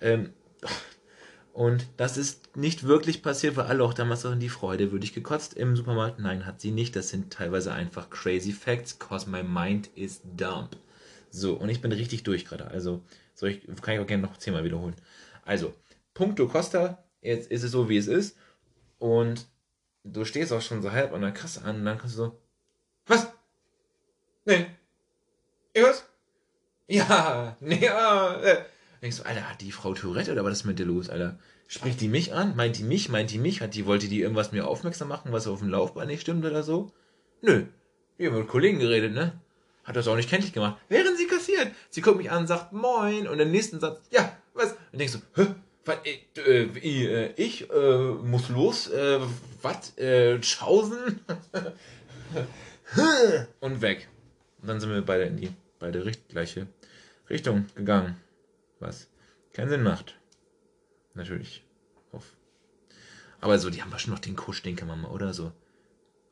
Ähm, 0.00 0.30
und 1.52 1.86
das 1.98 2.16
ist 2.16 2.56
nicht 2.56 2.82
wirklich 2.82 3.22
passiert, 3.22 3.56
weil 3.56 3.66
alle 3.66 3.84
auch 3.84 3.94
damals 3.94 4.22
so 4.22 4.30
in 4.32 4.40
die 4.40 4.48
Freude 4.48 4.90
würde 4.90 5.04
ich 5.04 5.14
gekotzt 5.14 5.54
im 5.54 5.76
Supermarkt. 5.76 6.18
Nein, 6.18 6.46
hat 6.46 6.60
sie 6.60 6.72
nicht. 6.72 6.96
Das 6.96 7.10
sind 7.10 7.32
teilweise 7.32 7.72
einfach 7.72 8.10
crazy 8.10 8.50
facts, 8.50 8.98
cause 8.98 9.30
my 9.30 9.44
mind 9.44 9.88
is 9.94 10.20
dumb. 10.36 10.70
So, 11.36 11.54
und 11.54 11.68
ich 11.68 11.80
bin 11.80 11.90
richtig 11.90 12.22
durch 12.22 12.44
gerade. 12.44 12.68
Also, 12.68 13.02
soll 13.34 13.50
ich, 13.50 13.66
kann 13.82 13.94
ich 13.94 14.00
auch 14.00 14.06
gerne 14.06 14.22
noch 14.22 14.36
zehnmal 14.36 14.62
wiederholen. 14.62 14.94
Also, 15.44 15.74
Punkto 16.14 16.46
Costa, 16.46 17.02
jetzt 17.22 17.50
ist 17.50 17.64
es 17.64 17.72
so, 17.72 17.88
wie 17.88 17.96
es 17.96 18.06
ist. 18.06 18.36
Und 19.00 19.48
du 20.04 20.24
stehst 20.24 20.52
auch 20.52 20.62
schon 20.62 20.80
so 20.80 20.92
halb 20.92 21.12
an 21.12 21.22
der 21.22 21.32
Kasse 21.32 21.64
an 21.64 21.76
und 21.76 21.84
dann 21.86 21.98
kannst 21.98 22.16
du 22.16 22.26
so, 22.26 22.40
was? 23.08 23.26
Nee. 24.44 24.66
Ich 25.72 25.82
was? 25.82 26.04
Ja, 26.86 27.56
nee, 27.60 27.84
ja. 27.84 28.40
Äh. 28.40 28.64
Denkst 29.02 29.16
du, 29.16 29.24
Alter, 29.24 29.50
hat 29.50 29.60
die 29.60 29.72
Frau 29.72 29.92
Tourette 29.92 30.30
oder 30.30 30.44
was 30.44 30.58
ist 30.58 30.64
mit 30.64 30.78
dir 30.78 30.86
los, 30.86 31.10
Alter? 31.10 31.36
Spricht 31.66 32.00
die 32.00 32.08
mich 32.08 32.32
an? 32.32 32.54
Meint 32.54 32.78
die 32.78 32.84
mich? 32.84 33.08
Meint 33.08 33.32
die 33.32 33.38
mich? 33.38 33.60
Hat 33.60 33.74
die, 33.74 33.86
wollte 33.86 34.06
die 34.06 34.20
irgendwas 34.20 34.52
mir 34.52 34.68
aufmerksam 34.68 35.08
machen, 35.08 35.32
was 35.32 35.48
auf 35.48 35.58
dem 35.58 35.70
Laufbahn 35.70 36.06
nicht 36.06 36.20
stimmt 36.20 36.44
oder 36.44 36.62
so? 36.62 36.92
Nö. 37.42 37.64
Wir 38.18 38.30
haben 38.30 38.38
mit 38.38 38.46
Kollegen 38.46 38.78
geredet, 38.78 39.12
ne? 39.12 39.40
Hat 39.84 39.96
das 39.96 40.08
auch 40.08 40.16
nicht 40.16 40.30
kenntlich 40.30 40.54
gemacht. 40.54 40.78
Während 40.88 41.18
sie 41.18 41.23
kassiert. 41.54 41.74
Sie 41.90 42.00
guckt 42.00 42.18
mich 42.18 42.30
an 42.30 42.42
und 42.42 42.46
sagt 42.46 42.72
Moin 42.72 43.28
und 43.28 43.40
im 43.40 43.50
nächsten 43.50 43.80
Satz, 43.80 44.00
ja, 44.10 44.36
was? 44.54 44.72
Und 44.92 44.98
denkst 44.98 45.14
du, 45.14 45.42
hä? 45.42 45.54
Was, 45.86 45.98
äh, 46.04 46.62
äh, 46.62 47.32
ich 47.36 47.70
äh, 47.70 48.12
muss 48.22 48.48
los, 48.48 48.88
äh, 48.88 49.20
was, 49.60 49.96
äh, 49.98 50.42
Schausen? 50.42 51.20
und 53.60 53.82
weg. 53.82 54.08
Und 54.62 54.68
dann 54.68 54.80
sind 54.80 54.90
wir 54.90 55.02
beide 55.02 55.24
in 55.24 55.36
die 55.36 55.50
beide 55.78 56.06
richt 56.06 56.26
gleiche 56.30 56.68
Richtung 57.28 57.66
gegangen. 57.74 58.16
Was 58.80 59.08
keinen 59.52 59.68
Sinn 59.68 59.82
macht. 59.82 60.18
Natürlich. 61.12 61.62
Auf. 62.12 62.32
Aber 63.42 63.58
so, 63.58 63.68
die 63.68 63.82
haben 63.82 63.90
bestimmt 63.90 64.16
noch 64.16 64.22
den 64.22 64.36
Kusch, 64.36 64.62
den 64.62 64.76
kann 64.76 64.88
man 64.88 65.02
mal, 65.02 65.10
oder 65.10 65.34
so. 65.34 65.52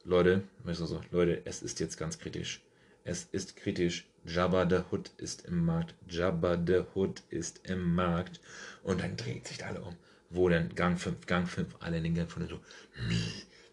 Leute, 0.05 0.45
so, 0.73 1.01
Leute, 1.11 1.43
es 1.45 1.63
ist 1.63 1.79
jetzt 1.79 1.99
ganz 1.99 2.19
kritisch. 2.19 2.63
Es 3.05 3.25
ist 3.25 3.57
kritisch. 3.57 4.07
Jabba 4.25 4.69
the 4.69 4.83
Hood 4.91 5.11
ist 5.17 5.47
im 5.47 5.65
Markt. 5.65 5.95
Jabba 6.09 6.57
the 6.65 6.83
Hood 6.95 7.23
ist 7.31 7.67
im 7.69 7.95
Markt. 7.95 8.41
Und 8.83 9.01
dann 9.01 9.17
dreht 9.17 9.49
sich 9.49 9.65
alle 9.65 9.81
um. 9.81 9.97
Wo 10.31 10.49
denn? 10.49 10.75
Gang 10.75 10.99
5, 10.99 11.27
Gang 11.27 11.47
5, 11.47 11.77
alle 11.81 11.99
in 11.99 12.05
den 12.05 12.15
Gang 12.15 12.31
von 12.31 12.49
so. 12.49 12.61
Mi, 13.09 13.21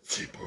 Zipo, 0.02 0.40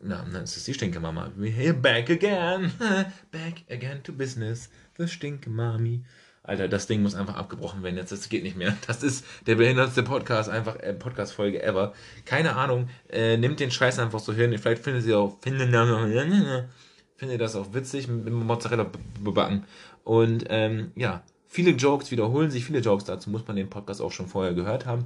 Na, 0.00 0.26
dann 0.30 0.42
ist 0.42 0.56
es 0.56 0.64
die 0.64 0.74
Stinkemama. 0.74 1.30
We're 1.38 1.72
back 1.72 2.10
again. 2.10 2.72
back 3.30 3.62
again 3.70 4.02
to 4.02 4.12
business. 4.12 4.68
The 4.98 5.06
Stinkemami. 5.06 6.04
Alter, 6.42 6.66
das 6.66 6.88
Ding 6.88 7.02
muss 7.02 7.14
einfach 7.14 7.36
abgebrochen 7.36 7.84
werden 7.84 7.96
jetzt. 7.96 8.10
Das 8.10 8.28
geht 8.28 8.42
nicht 8.42 8.56
mehr. 8.56 8.76
Das 8.88 9.04
ist 9.04 9.24
der 9.46 9.54
behindertste 9.54 10.02
Podcast, 10.02 10.50
einfach 10.50 10.74
äh, 10.80 10.92
Podcast-Folge 10.92 11.62
ever. 11.62 11.94
Keine 12.24 12.56
Ahnung. 12.56 12.88
Äh, 13.08 13.36
nimmt 13.36 13.60
den 13.60 13.70
Scheiß 13.70 14.00
einfach 14.00 14.18
so 14.18 14.32
hin. 14.32 14.58
Vielleicht 14.58 14.82
findet 14.82 15.06
ihr 15.06 15.18
auch, 15.18 15.38
finde 17.22 17.38
das 17.38 17.54
auch 17.54 17.72
witzig 17.72 18.08
mit 18.08 18.34
Mozzarella 18.34 18.90
bebacken. 19.22 19.64
Und 20.02 20.46
ähm, 20.48 20.90
ja, 20.96 21.22
viele 21.46 21.70
Jokes 21.70 22.10
wiederholen 22.10 22.50
sich, 22.50 22.64
viele 22.64 22.80
Jokes 22.80 23.04
dazu 23.04 23.30
muss 23.30 23.46
man 23.46 23.54
den 23.54 23.70
Podcast 23.70 24.02
auch 24.02 24.10
schon 24.10 24.26
vorher 24.26 24.54
gehört 24.54 24.86
haben. 24.86 25.04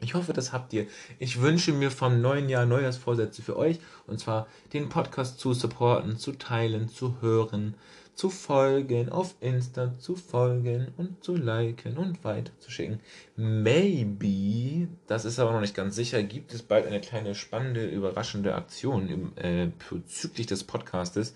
Ich 0.00 0.14
hoffe, 0.14 0.32
das 0.32 0.54
habt 0.54 0.72
ihr. 0.72 0.86
Ich 1.18 1.42
wünsche 1.42 1.74
mir 1.74 1.90
vom 1.90 2.22
neuen 2.22 2.48
Jahr 2.48 2.64
Neujahrsvorsätze 2.64 3.42
für 3.42 3.58
euch. 3.58 3.80
Und 4.06 4.18
zwar 4.18 4.46
den 4.72 4.88
Podcast 4.88 5.40
zu 5.40 5.52
supporten, 5.52 6.16
zu 6.16 6.32
teilen, 6.32 6.88
zu 6.88 7.20
hören, 7.20 7.74
zu 8.14 8.30
folgen, 8.30 9.08
auf 9.10 9.34
Insta 9.40 9.98
zu 9.98 10.16
folgen 10.16 10.88
und 10.96 11.24
zu 11.24 11.34
liken 11.34 11.96
und 11.96 12.22
weiterzuschicken. 12.24 13.00
Maybe, 13.36 14.88
das 15.06 15.24
ist 15.24 15.38
aber 15.38 15.52
noch 15.52 15.60
nicht 15.60 15.74
ganz 15.74 15.96
sicher, 15.96 16.22
gibt 16.22 16.52
es 16.52 16.62
bald 16.62 16.86
eine 16.86 17.00
kleine 17.00 17.34
spannende, 17.34 17.86
überraschende 17.86 18.54
Aktion 18.54 19.08
im, 19.08 19.32
äh, 19.36 19.70
bezüglich 19.90 20.46
des 20.46 20.64
Podcastes. 20.64 21.34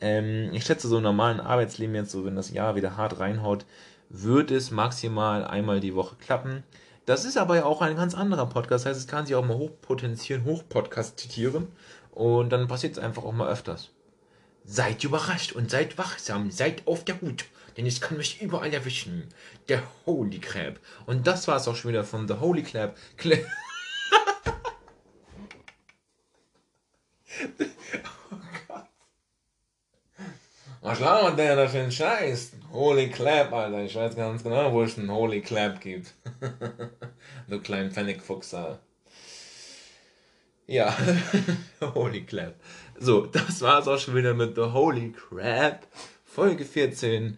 Ähm, 0.00 0.50
ich 0.52 0.64
schätze, 0.64 0.88
so 0.88 0.98
im 0.98 1.02
normalen 1.02 1.40
Arbeitsleben 1.40 1.94
jetzt, 1.94 2.12
so 2.12 2.24
wenn 2.24 2.36
das 2.36 2.50
Jahr 2.50 2.76
wieder 2.76 2.96
hart 2.96 3.18
reinhaut, 3.18 3.66
wird 4.08 4.50
es 4.50 4.70
maximal 4.70 5.44
einmal 5.44 5.80
die 5.80 5.94
Woche 5.94 6.16
klappen. 6.16 6.62
Das 7.06 7.24
ist 7.24 7.36
aber 7.36 7.56
ja 7.56 7.64
auch 7.64 7.82
ein 7.82 7.96
ganz 7.96 8.14
anderer 8.14 8.46
Podcast. 8.46 8.84
Das 8.84 8.90
heißt, 8.90 9.00
es 9.00 9.08
kann 9.08 9.26
sich 9.26 9.34
auch 9.34 9.44
mal 9.44 9.56
hochpotenzieren, 9.56 10.44
hochpodcastieren. 10.44 11.66
Und 12.12 12.50
dann 12.50 12.68
passiert 12.68 12.92
es 12.92 12.98
einfach 12.98 13.24
auch 13.24 13.32
mal 13.32 13.50
öfters. 13.50 13.90
Seid 14.64 15.04
überrascht 15.04 15.52
und 15.52 15.70
seid 15.70 15.98
wachsam, 15.98 16.50
seid 16.50 16.86
auf 16.86 17.04
der 17.04 17.20
Hut, 17.20 17.44
denn 17.76 17.86
es 17.86 18.00
kann 18.00 18.16
mich 18.16 18.40
überall 18.40 18.72
erwischen. 18.72 19.28
Der 19.68 19.82
Holy 20.06 20.38
Crab. 20.38 20.78
Und 21.06 21.26
das 21.26 21.48
war 21.48 21.56
es 21.56 21.68
auch 21.68 21.76
schon 21.76 21.90
wieder 21.90 22.04
von 22.04 22.28
The 22.28 22.34
Holy. 22.34 22.62
Cla 22.62 22.94
oh 28.30 28.36
Gott. 28.68 28.86
Was 30.80 31.00
labert 31.00 31.38
der 31.38 31.56
da 31.56 31.68
für 31.68 31.80
ein 31.80 31.92
Scheiß? 31.92 32.52
Holy 32.72 33.10
Clap, 33.10 33.52
Alter. 33.52 33.84
Ich 33.84 33.94
weiß 33.94 34.16
ganz 34.16 34.42
genau, 34.42 34.72
wo 34.72 34.82
es 34.82 34.98
einen 34.98 35.10
Holy 35.10 35.40
Clap 35.40 35.80
gibt. 35.80 36.14
du 37.48 37.60
kleinen 37.60 37.90
Pfennigfuchser. 37.90 38.80
Ja, 40.66 40.96
Holy 41.94 42.24
Clap. 42.24 42.54
So, 43.02 43.26
das 43.26 43.60
war's 43.62 43.88
auch 43.88 43.98
schon 43.98 44.14
wieder 44.14 44.32
mit 44.32 44.54
The 44.54 44.62
Holy 44.72 45.10
Crap. 45.10 45.84
Folge 46.24 46.64
14. 46.64 47.36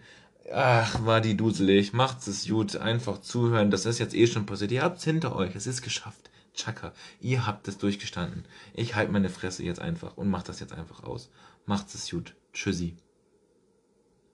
Ach, 0.53 1.07
war 1.07 1.23
die 1.23 1.39
duselig. 1.39 1.95
Macht's 1.95 2.27
es 2.27 2.47
gut. 2.47 2.77
Einfach 2.77 3.23
zuhören. 3.23 3.71
Das 3.71 3.87
ist 3.87 3.99
jetzt 3.99 4.15
eh 4.15 4.27
schon 4.27 4.45
passiert. 4.45 4.73
Ihr 4.73 4.83
habt's 4.83 5.05
hinter 5.05 5.35
euch. 5.35 5.57
Es 5.57 5.67
ist 5.67 5.81
geschafft. 5.81 6.31
Chaka. 6.53 6.93
Ihr 7.19 7.47
habt 7.47 7.67
es 7.67 7.79
durchgestanden. 7.79 8.45
Ich 8.75 8.95
halte 8.95 9.11
meine 9.11 9.31
Fresse 9.31 9.63
jetzt 9.63 9.81
einfach 9.81 10.19
und 10.19 10.29
mach 10.29 10.43
das 10.43 10.61
jetzt 10.61 10.75
einfach 10.75 11.03
aus. 11.03 11.31
Macht's 11.65 11.95
es 11.95 12.11
gut. 12.11 12.35
Tschüssi. 12.53 12.99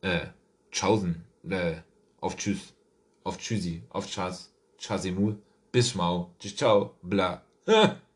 Äh, 0.01 0.27
tschaußen. 0.73 1.25
Äh, 1.49 1.77
auf 2.21 2.35
Tschüss. 2.35 2.75
Auf 3.23 3.38
Tschüssi. 3.38 3.85
Auf 3.90 4.11
Tschas. 4.11 4.53
Tschasimu. 4.79 5.37
Bis 5.71 5.95
mau. 5.95 6.35
Ciao. 6.40 6.97
Bla. 7.03 7.45